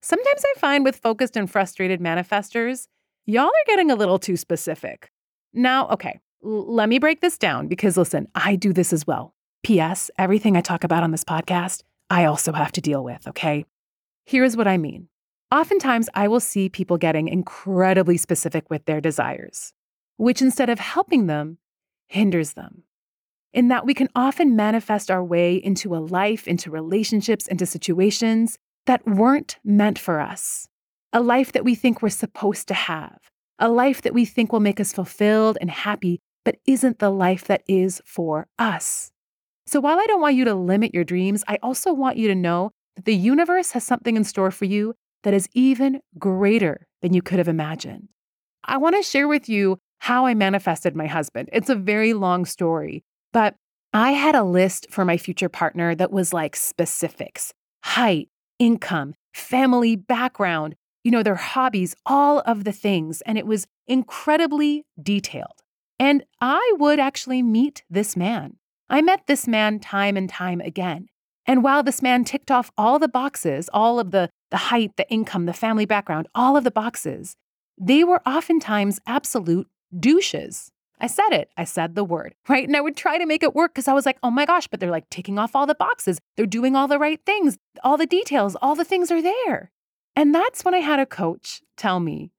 Sometimes 0.00 0.42
I 0.42 0.58
find 0.58 0.82
with 0.82 0.96
focused 0.96 1.36
and 1.36 1.50
frustrated 1.50 2.00
manifestors, 2.00 2.86
y'all 3.26 3.48
are 3.48 3.66
getting 3.66 3.90
a 3.90 3.94
little 3.94 4.18
too 4.18 4.38
specific. 4.38 5.10
Now, 5.52 5.88
okay, 5.88 6.20
l- 6.42 6.74
let 6.74 6.88
me 6.88 6.98
break 7.00 7.20
this 7.20 7.36
down 7.36 7.68
because 7.68 7.98
listen, 7.98 8.28
I 8.34 8.56
do 8.56 8.72
this 8.72 8.94
as 8.94 9.06
well. 9.06 9.34
P.S. 9.62 10.10
Everything 10.16 10.56
I 10.56 10.62
talk 10.62 10.84
about 10.84 11.02
on 11.02 11.10
this 11.10 11.22
podcast, 11.22 11.82
I 12.08 12.24
also 12.24 12.54
have 12.54 12.72
to 12.72 12.80
deal 12.80 13.04
with, 13.04 13.28
okay? 13.28 13.66
Here's 14.24 14.56
what 14.56 14.66
I 14.66 14.78
mean. 14.78 15.08
Oftentimes, 15.54 16.08
I 16.14 16.28
will 16.28 16.40
see 16.40 16.70
people 16.70 16.96
getting 16.96 17.28
incredibly 17.28 18.16
specific 18.16 18.70
with 18.70 18.86
their 18.86 19.02
desires, 19.02 19.74
which 20.16 20.40
instead 20.40 20.70
of 20.70 20.78
helping 20.78 21.26
them, 21.26 21.58
hinders 22.08 22.54
them. 22.54 22.84
In 23.52 23.68
that 23.68 23.84
we 23.84 23.92
can 23.92 24.08
often 24.14 24.56
manifest 24.56 25.10
our 25.10 25.22
way 25.22 25.56
into 25.56 25.94
a 25.94 25.98
life, 25.98 26.48
into 26.48 26.70
relationships, 26.70 27.46
into 27.46 27.66
situations 27.66 28.58
that 28.86 29.06
weren't 29.06 29.58
meant 29.62 29.98
for 29.98 30.20
us, 30.20 30.68
a 31.12 31.20
life 31.20 31.52
that 31.52 31.64
we 31.64 31.74
think 31.74 32.00
we're 32.00 32.08
supposed 32.08 32.66
to 32.68 32.74
have, 32.74 33.18
a 33.58 33.68
life 33.68 34.02
that 34.02 34.14
we 34.14 34.24
think 34.24 34.52
will 34.52 34.60
make 34.60 34.80
us 34.80 34.92
fulfilled 34.92 35.58
and 35.60 35.70
happy, 35.70 36.18
but 36.44 36.56
isn't 36.66 36.98
the 36.98 37.10
life 37.10 37.44
that 37.44 37.62
is 37.68 38.00
for 38.06 38.46
us. 38.58 39.10
So 39.66 39.80
while 39.80 40.00
I 40.00 40.06
don't 40.06 40.20
want 40.20 40.34
you 40.34 40.44
to 40.46 40.54
limit 40.54 40.94
your 40.94 41.04
dreams, 41.04 41.44
I 41.46 41.58
also 41.62 41.92
want 41.92 42.16
you 42.16 42.28
to 42.28 42.34
know 42.34 42.70
that 42.96 43.04
the 43.04 43.14
universe 43.14 43.72
has 43.72 43.84
something 43.84 44.16
in 44.16 44.24
store 44.24 44.50
for 44.50 44.64
you 44.64 44.94
that 45.22 45.34
is 45.34 45.48
even 45.52 46.00
greater 46.18 46.86
than 47.02 47.12
you 47.12 47.22
could 47.22 47.38
have 47.38 47.48
imagined. 47.48 48.08
I 48.64 48.78
want 48.78 48.96
to 48.96 49.02
share 49.02 49.28
with 49.28 49.48
you 49.48 49.78
how 49.98 50.26
I 50.26 50.34
manifested 50.34 50.96
my 50.96 51.06
husband. 51.06 51.48
It's 51.52 51.68
a 51.68 51.76
very 51.76 52.12
long 52.12 52.44
story, 52.44 53.04
but 53.32 53.56
I 53.92 54.12
had 54.12 54.34
a 54.34 54.42
list 54.42 54.86
for 54.90 55.04
my 55.04 55.16
future 55.16 55.48
partner 55.48 55.94
that 55.94 56.12
was 56.12 56.32
like 56.32 56.56
specifics 56.56 57.52
height, 57.84 58.28
income, 58.58 59.14
family 59.34 59.96
background, 59.96 60.76
you 61.02 61.10
know, 61.10 61.22
their 61.22 61.34
hobbies, 61.34 61.96
all 62.06 62.40
of 62.40 62.64
the 62.64 62.72
things. 62.72 63.20
And 63.22 63.36
it 63.36 63.46
was 63.46 63.66
incredibly 63.86 64.84
detailed. 65.02 65.62
And 65.98 66.24
I 66.40 66.74
would 66.78 67.00
actually 67.00 67.42
meet 67.42 67.82
this 67.90 68.16
man. 68.16 68.56
I 68.88 69.02
met 69.02 69.26
this 69.26 69.48
man 69.48 69.80
time 69.80 70.16
and 70.16 70.28
time 70.28 70.60
again. 70.60 71.08
And 71.46 71.64
while 71.64 71.82
this 71.82 72.02
man 72.02 72.24
ticked 72.24 72.50
off 72.50 72.70
all 72.78 72.98
the 72.98 73.08
boxes, 73.08 73.68
all 73.72 73.98
of 73.98 74.10
the, 74.12 74.30
the 74.50 74.56
height, 74.56 74.92
the 74.96 75.10
income, 75.10 75.46
the 75.46 75.52
family 75.52 75.86
background, 75.86 76.28
all 76.34 76.56
of 76.56 76.64
the 76.64 76.70
boxes, 76.70 77.34
they 77.80 78.04
were 78.04 78.20
oftentimes 78.26 79.00
absolute 79.06 79.66
douches. 79.98 80.70
I 81.00 81.06
said 81.08 81.30
it. 81.30 81.50
I 81.56 81.64
said 81.64 81.94
the 81.94 82.04
word, 82.04 82.34
right? 82.48 82.66
And 82.66 82.76
I 82.76 82.80
would 82.80 82.96
try 82.96 83.18
to 83.18 83.26
make 83.26 83.42
it 83.42 83.54
work 83.54 83.74
because 83.74 83.88
I 83.88 83.92
was 83.92 84.06
like, 84.06 84.18
oh 84.22 84.30
my 84.30 84.46
gosh, 84.46 84.68
but 84.68 84.78
they're 84.78 84.90
like 84.90 85.10
ticking 85.10 85.38
off 85.38 85.56
all 85.56 85.66
the 85.66 85.74
boxes. 85.74 86.18
They're 86.36 86.46
doing 86.46 86.76
all 86.76 86.86
the 86.86 86.98
right 86.98 87.20
things, 87.26 87.58
all 87.82 87.96
the 87.96 88.06
details, 88.06 88.56
all 88.62 88.74
the 88.74 88.84
things 88.84 89.10
are 89.10 89.22
there. 89.22 89.72
And 90.14 90.34
that's 90.34 90.64
when 90.64 90.74
I 90.74 90.78
had 90.78 91.00
a 91.00 91.06
coach 91.06 91.62
tell 91.76 91.98
me, 91.98 92.30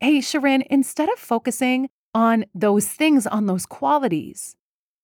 hey, 0.00 0.18
Shirin, 0.18 0.66
instead 0.68 1.08
of 1.08 1.18
focusing 1.18 1.88
on 2.14 2.44
those 2.54 2.88
things, 2.88 3.26
on 3.26 3.46
those 3.46 3.66
qualities, 3.66 4.56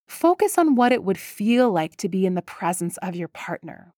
focus 0.09 0.59
on 0.59 0.75
what 0.75 0.93
it 0.93 1.05
would 1.05 1.19
feel 1.19 1.71
like 1.71 1.97
to 1.97 2.09
be 2.09 2.27
in 2.27 2.35
the 2.35 2.43
presence 2.43 2.97
of 2.99 3.15
your 3.15 3.29
partner. 3.29 3.95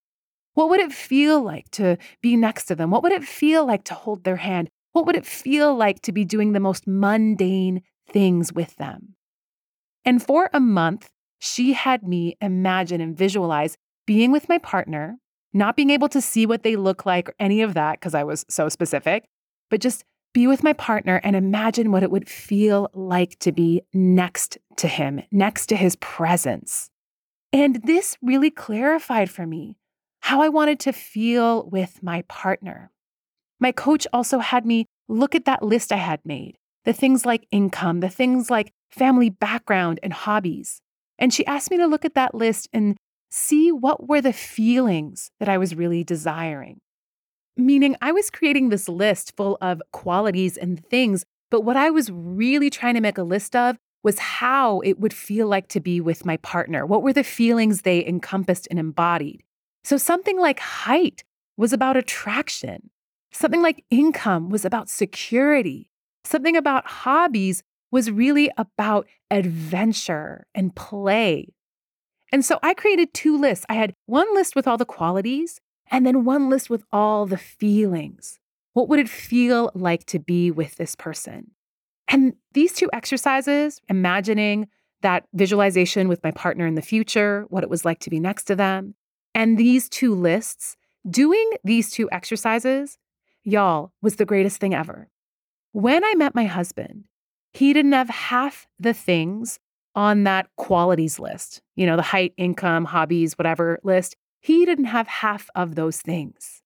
What 0.54 0.70
would 0.70 0.80
it 0.80 0.92
feel 0.92 1.40
like 1.40 1.70
to 1.72 1.96
be 2.20 2.36
next 2.36 2.64
to 2.66 2.74
them? 2.74 2.90
What 2.90 3.02
would 3.02 3.12
it 3.12 3.24
feel 3.24 3.64
like 3.66 3.84
to 3.84 3.94
hold 3.94 4.24
their 4.24 4.36
hand? 4.36 4.68
What 4.92 5.06
would 5.06 5.16
it 5.16 5.26
feel 5.26 5.74
like 5.74 6.02
to 6.02 6.12
be 6.12 6.24
doing 6.24 6.52
the 6.52 6.60
most 6.60 6.86
mundane 6.86 7.82
things 8.08 8.52
with 8.52 8.76
them. 8.76 9.14
And 10.04 10.22
for 10.22 10.50
a 10.52 10.60
month, 10.60 11.10
she 11.38 11.72
had 11.72 12.02
me 12.02 12.36
imagine 12.40 13.00
and 13.00 13.16
visualize 13.16 13.76
being 14.06 14.32
with 14.32 14.48
my 14.48 14.58
partner, 14.58 15.18
not 15.52 15.76
being 15.76 15.90
able 15.90 16.08
to 16.08 16.20
see 16.20 16.46
what 16.46 16.62
they 16.62 16.76
look 16.76 17.06
like 17.06 17.28
or 17.28 17.34
any 17.38 17.62
of 17.62 17.74
that 17.74 18.00
because 18.00 18.14
I 18.14 18.24
was 18.24 18.44
so 18.48 18.68
specific, 18.68 19.28
but 19.70 19.80
just 19.80 20.04
be 20.34 20.46
with 20.46 20.62
my 20.62 20.72
partner 20.72 21.20
and 21.24 21.34
imagine 21.34 21.90
what 21.90 22.02
it 22.02 22.10
would 22.10 22.28
feel 22.28 22.90
like 22.92 23.38
to 23.40 23.52
be 23.52 23.82
next 23.92 24.58
to 24.76 24.88
him, 24.88 25.22
next 25.30 25.66
to 25.66 25.76
his 25.76 25.96
presence. 25.96 26.90
And 27.52 27.82
this 27.84 28.16
really 28.22 28.50
clarified 28.50 29.30
for 29.30 29.46
me 29.46 29.78
how 30.20 30.42
I 30.42 30.48
wanted 30.48 30.80
to 30.80 30.92
feel 30.92 31.68
with 31.70 32.02
my 32.02 32.22
partner. 32.28 32.90
My 33.58 33.72
coach 33.72 34.06
also 34.12 34.38
had 34.40 34.66
me 34.66 34.86
look 35.08 35.34
at 35.34 35.46
that 35.46 35.62
list 35.62 35.92
I 35.92 35.96
had 35.96 36.20
made 36.24 36.57
the 36.84 36.92
things 36.92 37.26
like 37.26 37.46
income, 37.50 38.00
the 38.00 38.08
things 38.08 38.50
like 38.50 38.72
family 38.90 39.30
background 39.30 40.00
and 40.02 40.12
hobbies. 40.12 40.80
And 41.18 41.32
she 41.32 41.46
asked 41.46 41.70
me 41.70 41.76
to 41.78 41.86
look 41.86 42.04
at 42.04 42.14
that 42.14 42.34
list 42.34 42.68
and 42.72 42.96
see 43.30 43.70
what 43.72 44.08
were 44.08 44.20
the 44.20 44.32
feelings 44.32 45.30
that 45.40 45.48
I 45.48 45.58
was 45.58 45.74
really 45.74 46.04
desiring. 46.04 46.80
Meaning, 47.56 47.96
I 48.00 48.12
was 48.12 48.30
creating 48.30 48.68
this 48.68 48.88
list 48.88 49.36
full 49.36 49.58
of 49.60 49.82
qualities 49.92 50.56
and 50.56 50.84
things, 50.86 51.24
but 51.50 51.62
what 51.62 51.76
I 51.76 51.90
was 51.90 52.10
really 52.10 52.70
trying 52.70 52.94
to 52.94 53.00
make 53.00 53.18
a 53.18 53.24
list 53.24 53.56
of 53.56 53.76
was 54.04 54.18
how 54.20 54.80
it 54.80 55.00
would 55.00 55.12
feel 55.12 55.48
like 55.48 55.68
to 55.68 55.80
be 55.80 56.00
with 56.00 56.24
my 56.24 56.36
partner. 56.38 56.86
What 56.86 57.02
were 57.02 57.12
the 57.12 57.24
feelings 57.24 57.82
they 57.82 58.06
encompassed 58.06 58.68
and 58.70 58.78
embodied? 58.78 59.42
So, 59.82 59.96
something 59.96 60.38
like 60.38 60.60
height 60.60 61.24
was 61.56 61.72
about 61.72 61.96
attraction, 61.96 62.90
something 63.32 63.60
like 63.60 63.84
income 63.90 64.50
was 64.50 64.64
about 64.64 64.88
security, 64.88 65.90
Something 66.28 66.58
about 66.58 66.86
hobbies 66.86 67.62
was 67.90 68.10
really 68.10 68.50
about 68.58 69.06
adventure 69.30 70.46
and 70.54 70.76
play. 70.76 71.54
And 72.30 72.44
so 72.44 72.58
I 72.62 72.74
created 72.74 73.14
two 73.14 73.38
lists. 73.38 73.64
I 73.70 73.76
had 73.76 73.94
one 74.04 74.34
list 74.34 74.54
with 74.54 74.68
all 74.68 74.76
the 74.76 74.84
qualities 74.84 75.58
and 75.90 76.06
then 76.06 76.26
one 76.26 76.50
list 76.50 76.68
with 76.68 76.84
all 76.92 77.24
the 77.24 77.38
feelings. 77.38 78.38
What 78.74 78.90
would 78.90 78.98
it 78.98 79.08
feel 79.08 79.70
like 79.74 80.04
to 80.04 80.18
be 80.18 80.50
with 80.50 80.76
this 80.76 80.94
person? 80.94 81.52
And 82.08 82.34
these 82.52 82.74
two 82.74 82.90
exercises, 82.92 83.80
imagining 83.88 84.68
that 85.00 85.24
visualization 85.32 86.08
with 86.08 86.22
my 86.22 86.32
partner 86.32 86.66
in 86.66 86.74
the 86.74 86.82
future, 86.82 87.46
what 87.48 87.62
it 87.62 87.70
was 87.70 87.86
like 87.86 88.00
to 88.00 88.10
be 88.10 88.20
next 88.20 88.44
to 88.44 88.54
them, 88.54 88.96
and 89.34 89.56
these 89.56 89.88
two 89.88 90.14
lists, 90.14 90.76
doing 91.08 91.52
these 91.64 91.90
two 91.90 92.06
exercises, 92.12 92.98
y'all, 93.44 93.92
was 94.02 94.16
the 94.16 94.26
greatest 94.26 94.60
thing 94.60 94.74
ever. 94.74 95.08
When 95.78 96.04
I 96.04 96.14
met 96.16 96.34
my 96.34 96.46
husband, 96.46 97.04
he 97.52 97.72
didn't 97.72 97.92
have 97.92 98.08
half 98.08 98.66
the 98.80 98.92
things 98.92 99.60
on 99.94 100.24
that 100.24 100.48
qualities 100.56 101.20
list, 101.20 101.62
you 101.76 101.86
know, 101.86 101.94
the 101.94 102.02
height, 102.02 102.34
income, 102.36 102.84
hobbies, 102.84 103.38
whatever 103.38 103.78
list. 103.84 104.16
He 104.40 104.64
didn't 104.64 104.86
have 104.86 105.06
half 105.06 105.48
of 105.54 105.76
those 105.76 106.00
things, 106.00 106.62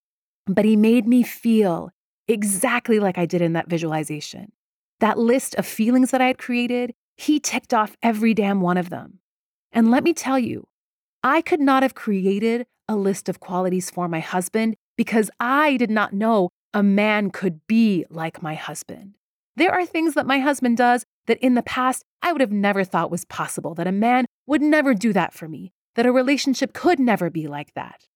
but 0.46 0.64
he 0.64 0.77
made 0.77 1.07
me 1.07 1.22
feel 1.22 1.90
exactly 2.27 2.98
like 3.01 3.18
I 3.18 3.27
did 3.27 3.42
in 3.42 3.53
that 3.53 3.68
visualization. 3.68 4.51
That 5.01 5.18
list 5.18 5.57
of 5.57 5.66
feelings 5.66 6.11
that 6.12 6.22
I 6.22 6.29
had 6.29 6.38
created, 6.38 6.94
he 7.18 7.38
ticked 7.38 7.75
off 7.75 7.98
every 8.03 8.33
damn 8.33 8.62
one 8.62 8.79
of 8.79 8.88
them. 8.88 9.18
And 9.72 9.90
let 9.90 10.05
me 10.05 10.14
tell 10.14 10.38
you, 10.38 10.68
I 11.22 11.42
could 11.42 11.61
not 11.61 11.83
have 11.83 11.94
created 11.94 12.66
a 12.88 12.96
list 12.96 13.29
of 13.29 13.40
qualities 13.40 13.90
for 13.90 14.09
my 14.09 14.20
husband 14.20 14.75
because 14.96 15.31
I 15.38 15.77
did 15.77 15.90
not 15.90 16.14
know 16.14 16.48
a 16.74 16.82
man 16.82 17.30
could 17.30 17.66
be 17.66 18.04
like 18.11 18.42
my 18.42 18.54
husband. 18.54 19.14
There 19.56 19.72
are 19.72 19.85
things 19.85 20.14
that 20.14 20.26
my 20.26 20.38
husband 20.38 20.78
does 20.78 21.04
that 21.26 21.38
in 21.38 21.54
the 21.54 21.62
past 21.62 22.04
I 22.22 22.32
would 22.32 22.40
have 22.40 22.52
never 22.52 22.85
thought 22.85 23.11
was 23.11 23.24
possible, 23.24 23.74
that 23.74 23.87
a 23.87 23.92
man 23.92 24.26
would 24.46 24.62
never 24.62 24.94
do 24.94 25.12
that 25.12 25.35
for 25.35 25.48
me, 25.48 25.72
that 25.94 26.06
a 26.06 26.12
relationship 26.12 26.72
could 26.72 26.98
never 26.98 27.30
be 27.30 27.46
like 27.46 27.74
that. 27.74 28.06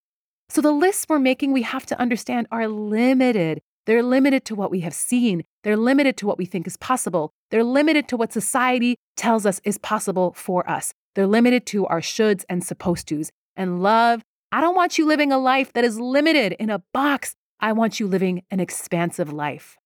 So 0.48 0.60
the 0.60 0.72
lists 0.72 1.06
we're 1.08 1.18
making, 1.18 1.52
we 1.52 1.62
have 1.62 1.86
to 1.86 2.00
understand, 2.00 2.46
are 2.50 2.68
limited. 2.68 3.60
They're 3.84 4.02
limited 4.02 4.44
to 4.46 4.54
what 4.54 4.70
we 4.70 4.80
have 4.80 4.94
seen. 4.94 5.44
They're 5.62 5.76
limited 5.76 6.16
to 6.18 6.26
what 6.26 6.38
we 6.38 6.46
think 6.46 6.66
is 6.66 6.76
possible. 6.76 7.32
They're 7.50 7.64
limited 7.64 8.08
to 8.08 8.16
what 8.16 8.32
society 8.32 8.96
tells 9.16 9.44
us 9.44 9.60
is 9.64 9.78
possible 9.78 10.32
for 10.36 10.68
us. 10.68 10.92
They're 11.14 11.26
limited 11.26 11.66
to 11.66 11.86
our 11.86 12.00
shoulds 12.00 12.44
and 12.48 12.64
supposed 12.64 13.08
tos. 13.08 13.30
And 13.56 13.82
love, 13.82 14.22
I 14.52 14.60
don't 14.60 14.76
want 14.76 14.98
you 14.98 15.06
living 15.06 15.32
a 15.32 15.38
life 15.38 15.72
that 15.72 15.84
is 15.84 15.98
limited 15.98 16.52
in 16.58 16.70
a 16.70 16.82
box. 16.92 17.34
I 17.60 17.72
want 17.72 17.98
you 17.98 18.06
living 18.06 18.42
an 18.50 18.60
expansive 18.60 19.32
life. 19.32 19.76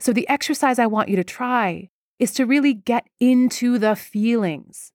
So, 0.00 0.12
the 0.12 0.28
exercise 0.28 0.78
I 0.78 0.86
want 0.86 1.08
you 1.08 1.16
to 1.16 1.24
try 1.24 1.90
is 2.18 2.32
to 2.32 2.46
really 2.46 2.74
get 2.74 3.06
into 3.20 3.78
the 3.78 3.96
feelings. 3.96 4.92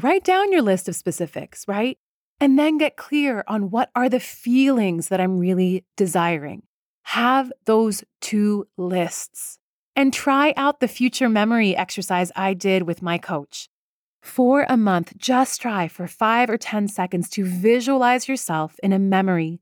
Write 0.00 0.24
down 0.24 0.52
your 0.52 0.62
list 0.62 0.88
of 0.88 0.96
specifics, 0.96 1.66
right? 1.68 1.98
And 2.40 2.58
then 2.58 2.78
get 2.78 2.96
clear 2.96 3.44
on 3.46 3.70
what 3.70 3.90
are 3.94 4.08
the 4.08 4.20
feelings 4.20 5.08
that 5.08 5.20
I'm 5.20 5.38
really 5.38 5.84
desiring. 5.96 6.62
Have 7.04 7.52
those 7.66 8.04
two 8.20 8.66
lists 8.76 9.58
and 9.94 10.12
try 10.12 10.54
out 10.56 10.80
the 10.80 10.88
future 10.88 11.28
memory 11.28 11.76
exercise 11.76 12.32
I 12.34 12.54
did 12.54 12.84
with 12.84 13.02
my 13.02 13.18
coach. 13.18 13.68
For 14.22 14.64
a 14.68 14.76
month, 14.76 15.16
just 15.18 15.60
try 15.60 15.88
for 15.88 16.06
five 16.06 16.48
or 16.48 16.56
10 16.56 16.88
seconds 16.88 17.28
to 17.30 17.44
visualize 17.44 18.28
yourself 18.28 18.76
in 18.82 18.92
a 18.92 18.98
memory 18.98 19.60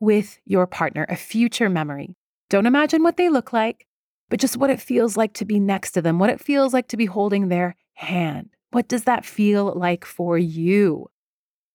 with 0.00 0.38
your 0.44 0.66
partner, 0.66 1.06
a 1.08 1.16
future 1.16 1.68
memory. 1.68 2.16
Don't 2.48 2.66
imagine 2.66 3.02
what 3.02 3.16
they 3.16 3.28
look 3.28 3.52
like, 3.52 3.86
but 4.28 4.40
just 4.40 4.56
what 4.56 4.70
it 4.70 4.80
feels 4.80 5.16
like 5.16 5.34
to 5.34 5.44
be 5.44 5.60
next 5.60 5.92
to 5.92 6.02
them, 6.02 6.18
what 6.18 6.30
it 6.30 6.40
feels 6.40 6.72
like 6.72 6.88
to 6.88 6.96
be 6.96 7.06
holding 7.06 7.48
their 7.48 7.76
hand. 7.94 8.50
What 8.70 8.88
does 8.88 9.04
that 9.04 9.24
feel 9.24 9.72
like 9.76 10.04
for 10.04 10.38
you? 10.38 11.08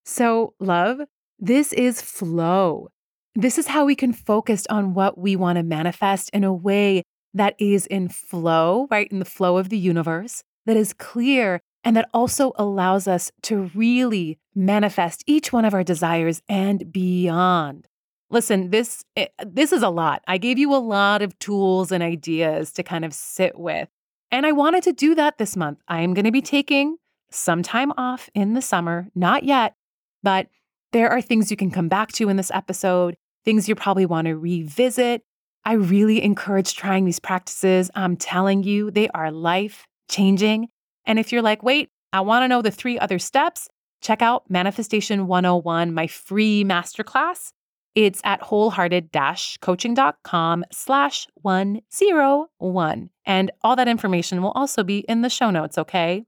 So, 0.06 0.54
love, 0.60 1.00
this 1.40 1.74
is 1.74 2.02
flow. 2.02 2.90
This 3.36 3.58
is 3.58 3.68
how 3.68 3.86
we 3.86 3.96
can 3.96 4.14
focus 4.14 4.66
on 4.70 4.94
what 4.94 5.18
we 5.18 5.36
want 5.36 5.58
to 5.58 5.64
manifest 5.64 6.30
in 6.32 6.44
a 6.44 6.54
way 6.54 7.04
that 7.34 7.56
is 7.60 7.86
in 7.88 8.08
flow, 8.08 8.88
right? 8.90 9.12
In 9.12 9.20
the 9.20 9.26
flow 9.26 9.58
of 9.58 9.70
the 9.70 9.78
universe, 9.78 10.44
that 10.66 10.78
is 10.78 10.94
clear, 10.94 11.62
and 11.84 11.96
that 11.98 12.10
also 12.14 12.54
allows 12.56 13.08
us 13.08 13.32
to 13.44 13.70
really 13.76 14.40
manifest 14.56 15.24
each 15.28 15.52
one 15.52 15.66
of 15.66 15.74
our 15.74 15.84
desires 15.84 16.42
and 16.48 16.92
beyond. 16.92 17.88
Listen, 18.30 18.72
this 18.72 19.04
eh, 19.16 19.28
this 19.46 19.72
is 19.72 19.84
a 19.84 19.90
lot. 19.90 20.24
I 20.28 20.38
gave 20.38 20.58
you 20.58 20.74
a 20.74 20.78
lot 20.78 21.22
of 21.22 21.38
tools 21.40 21.92
and 21.92 22.04
ideas 22.04 22.72
to 22.74 22.84
kind 22.84 23.06
of 23.06 23.14
sit 23.14 23.58
with. 23.58 23.90
And 24.32 24.46
I 24.46 24.52
wanted 24.52 24.84
to 24.84 24.94
do 24.94 25.16
that 25.16 25.38
this 25.38 25.56
month. 25.56 25.80
I 25.88 26.02
am 26.02 26.14
going 26.14 26.26
to 26.26 26.32
be 26.32 26.42
taking 26.42 26.98
some 27.30 27.64
time 27.64 27.92
off 27.98 28.30
in 28.34 28.54
the 28.54 28.62
summer, 28.62 29.10
not 29.16 29.44
yet, 29.44 29.76
but 30.24 30.48
there 30.92 31.10
are 31.10 31.22
things 31.22 31.52
you 31.52 31.58
can 31.58 31.72
come 31.72 31.88
back 31.88 32.12
to 32.14 32.30
in 32.30 32.38
this 32.38 32.52
episode, 32.52 33.16
things 33.44 33.70
you 33.70 33.76
probably 33.76 34.06
want 34.06 34.28
to 34.28 34.36
revisit. 34.36 35.22
I 35.64 35.74
really 35.74 36.22
encourage 36.24 36.76
trying 36.76 37.06
these 37.06 37.20
practices. 37.20 37.92
I'm 37.96 38.16
telling 38.16 38.64
you, 38.64 38.92
they 38.92 39.10
are 39.10 39.32
life 39.32 39.88
changing. 40.10 40.70
And 41.06 41.20
if 41.20 41.32
you're 41.32 41.42
like, 41.42 41.64
wait, 41.64 41.90
I 42.14 42.22
want 42.22 42.44
to 42.44 42.48
know 42.48 42.62
the 42.62 42.72
three 42.72 42.98
other 42.98 43.20
steps, 43.20 43.68
check 44.02 44.22
out 44.22 44.50
Manifestation 44.50 45.28
101, 45.28 45.94
my 45.94 46.08
free 46.08 46.64
masterclass. 46.64 47.52
It's 47.96 48.22
at 48.26 48.42
wholehearted-coaching.com 48.42 50.66
slash 50.72 51.28
101. 51.36 53.10
And 53.26 53.52
all 53.64 53.76
that 53.78 53.88
information 53.88 54.44
will 54.44 54.52
also 54.52 54.84
be 54.84 55.00
in 55.00 55.22
the 55.22 55.30
show 55.30 55.50
notes, 55.50 55.78
okay? 55.78 56.26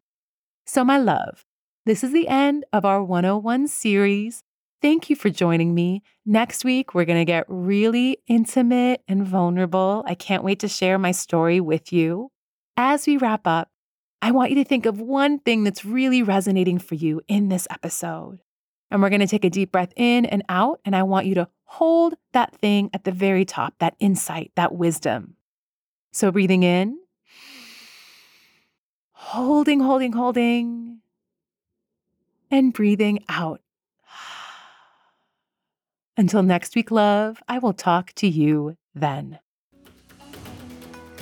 So, 0.65 0.86
my 0.86 0.97
love, 0.97 1.45
this 1.86 2.03
is 2.03 2.13
the 2.13 2.27
end 2.27 2.65
of 2.73 2.86
our 2.86 3.03
101 3.03 3.67
series. 3.67 4.43
Thank 4.82 5.10
you 5.10 5.15
for 5.15 5.30
joining 5.30 5.73
me. 5.73 6.03
Next 6.25 6.63
week, 6.63 6.93
we're 6.93 7.06
going 7.06 7.19
to 7.19 7.25
get 7.25 7.45
really 7.47 8.19
intimate 8.27 9.01
and 9.08 9.25
vulnerable. 9.25 10.03
I 10.06 10.13
can't 10.13 10.43
wait 10.43 10.60
to 10.60 10.67
share 10.67 10.99
my 10.99 11.12
story 11.12 11.60
with 11.60 11.91
you. 11.91 12.32
As 12.75 13.08
we 13.08 13.17
wrap 13.17 13.47
up, 13.47 13.69
I 14.21 14.32
want 14.32 14.51
you 14.51 14.56
to 14.58 14.63
think 14.63 14.86
of 14.86 15.01
one 15.01 15.39
thing 15.39 15.63
that's 15.63 15.84
really 15.84 16.23
resonating 16.23 16.80
for 16.80 16.95
you 16.95 17.21
in 17.27 17.49
this 17.49 17.67
episode. 17.71 18.39
And 18.91 19.01
we're 19.01 19.10
going 19.10 19.21
to 19.21 19.27
take 19.27 19.45
a 19.45 19.49
deep 19.49 19.71
breath 19.71 19.93
in 19.95 20.25
and 20.25 20.43
out. 20.47 20.80
And 20.86 20.95
I 20.95 21.03
want 21.03 21.25
you 21.25 21.36
to 21.36 21.47
hold 21.67 22.15
that 22.32 22.56
thing 22.56 22.89
at 22.93 23.03
the 23.03 23.12
very 23.12 23.45
top, 23.45 23.75
that 23.80 23.95
insight, 23.99 24.51
that 24.56 24.73
wisdom. 24.73 25.36
So 26.12 26.32
breathing 26.32 26.63
in, 26.63 26.97
holding, 29.12 29.82
holding, 29.82 30.13
holding, 30.13 30.99
and 32.49 32.73
breathing 32.73 33.23
out. 33.30 33.62
Until 36.15 36.41
next 36.41 36.75
week, 36.75 36.89
love, 36.89 37.43
I 37.47 37.60
will 37.60 37.73
talk 37.73 38.13
to 38.13 38.27
you 38.27 38.75
then. 38.95 39.38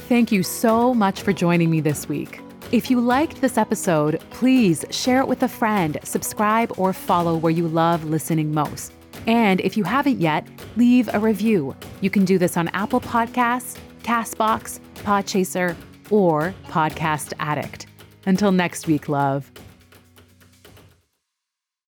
Thank 0.07 0.31
you 0.31 0.43
so 0.43 0.93
much 0.93 1.21
for 1.21 1.33
joining 1.33 1.69
me 1.69 1.81
this 1.81 2.07
week. 2.07 2.39
If 2.71 2.89
you 2.89 3.01
liked 3.01 3.41
this 3.41 3.57
episode, 3.57 4.21
please 4.29 4.85
share 4.91 5.19
it 5.19 5.27
with 5.27 5.43
a 5.43 5.47
friend, 5.47 5.97
subscribe, 6.03 6.71
or 6.77 6.93
follow 6.93 7.35
where 7.35 7.51
you 7.51 7.67
love 7.67 8.05
listening 8.05 8.53
most. 8.53 8.93
And 9.27 9.59
if 9.61 9.75
you 9.77 9.83
haven't 9.83 10.19
yet, 10.21 10.47
leave 10.75 11.09
a 11.13 11.19
review. 11.19 11.75
You 12.01 12.09
can 12.09 12.25
do 12.25 12.37
this 12.37 12.57
on 12.57 12.67
Apple 12.69 13.01
Podcasts, 13.01 13.77
Castbox, 14.03 14.79
Podchaser, 14.95 15.75
or 16.09 16.53
Podcast 16.67 17.33
Addict. 17.39 17.87
Until 18.25 18.51
next 18.51 18.87
week, 18.87 19.09
love. 19.09 19.51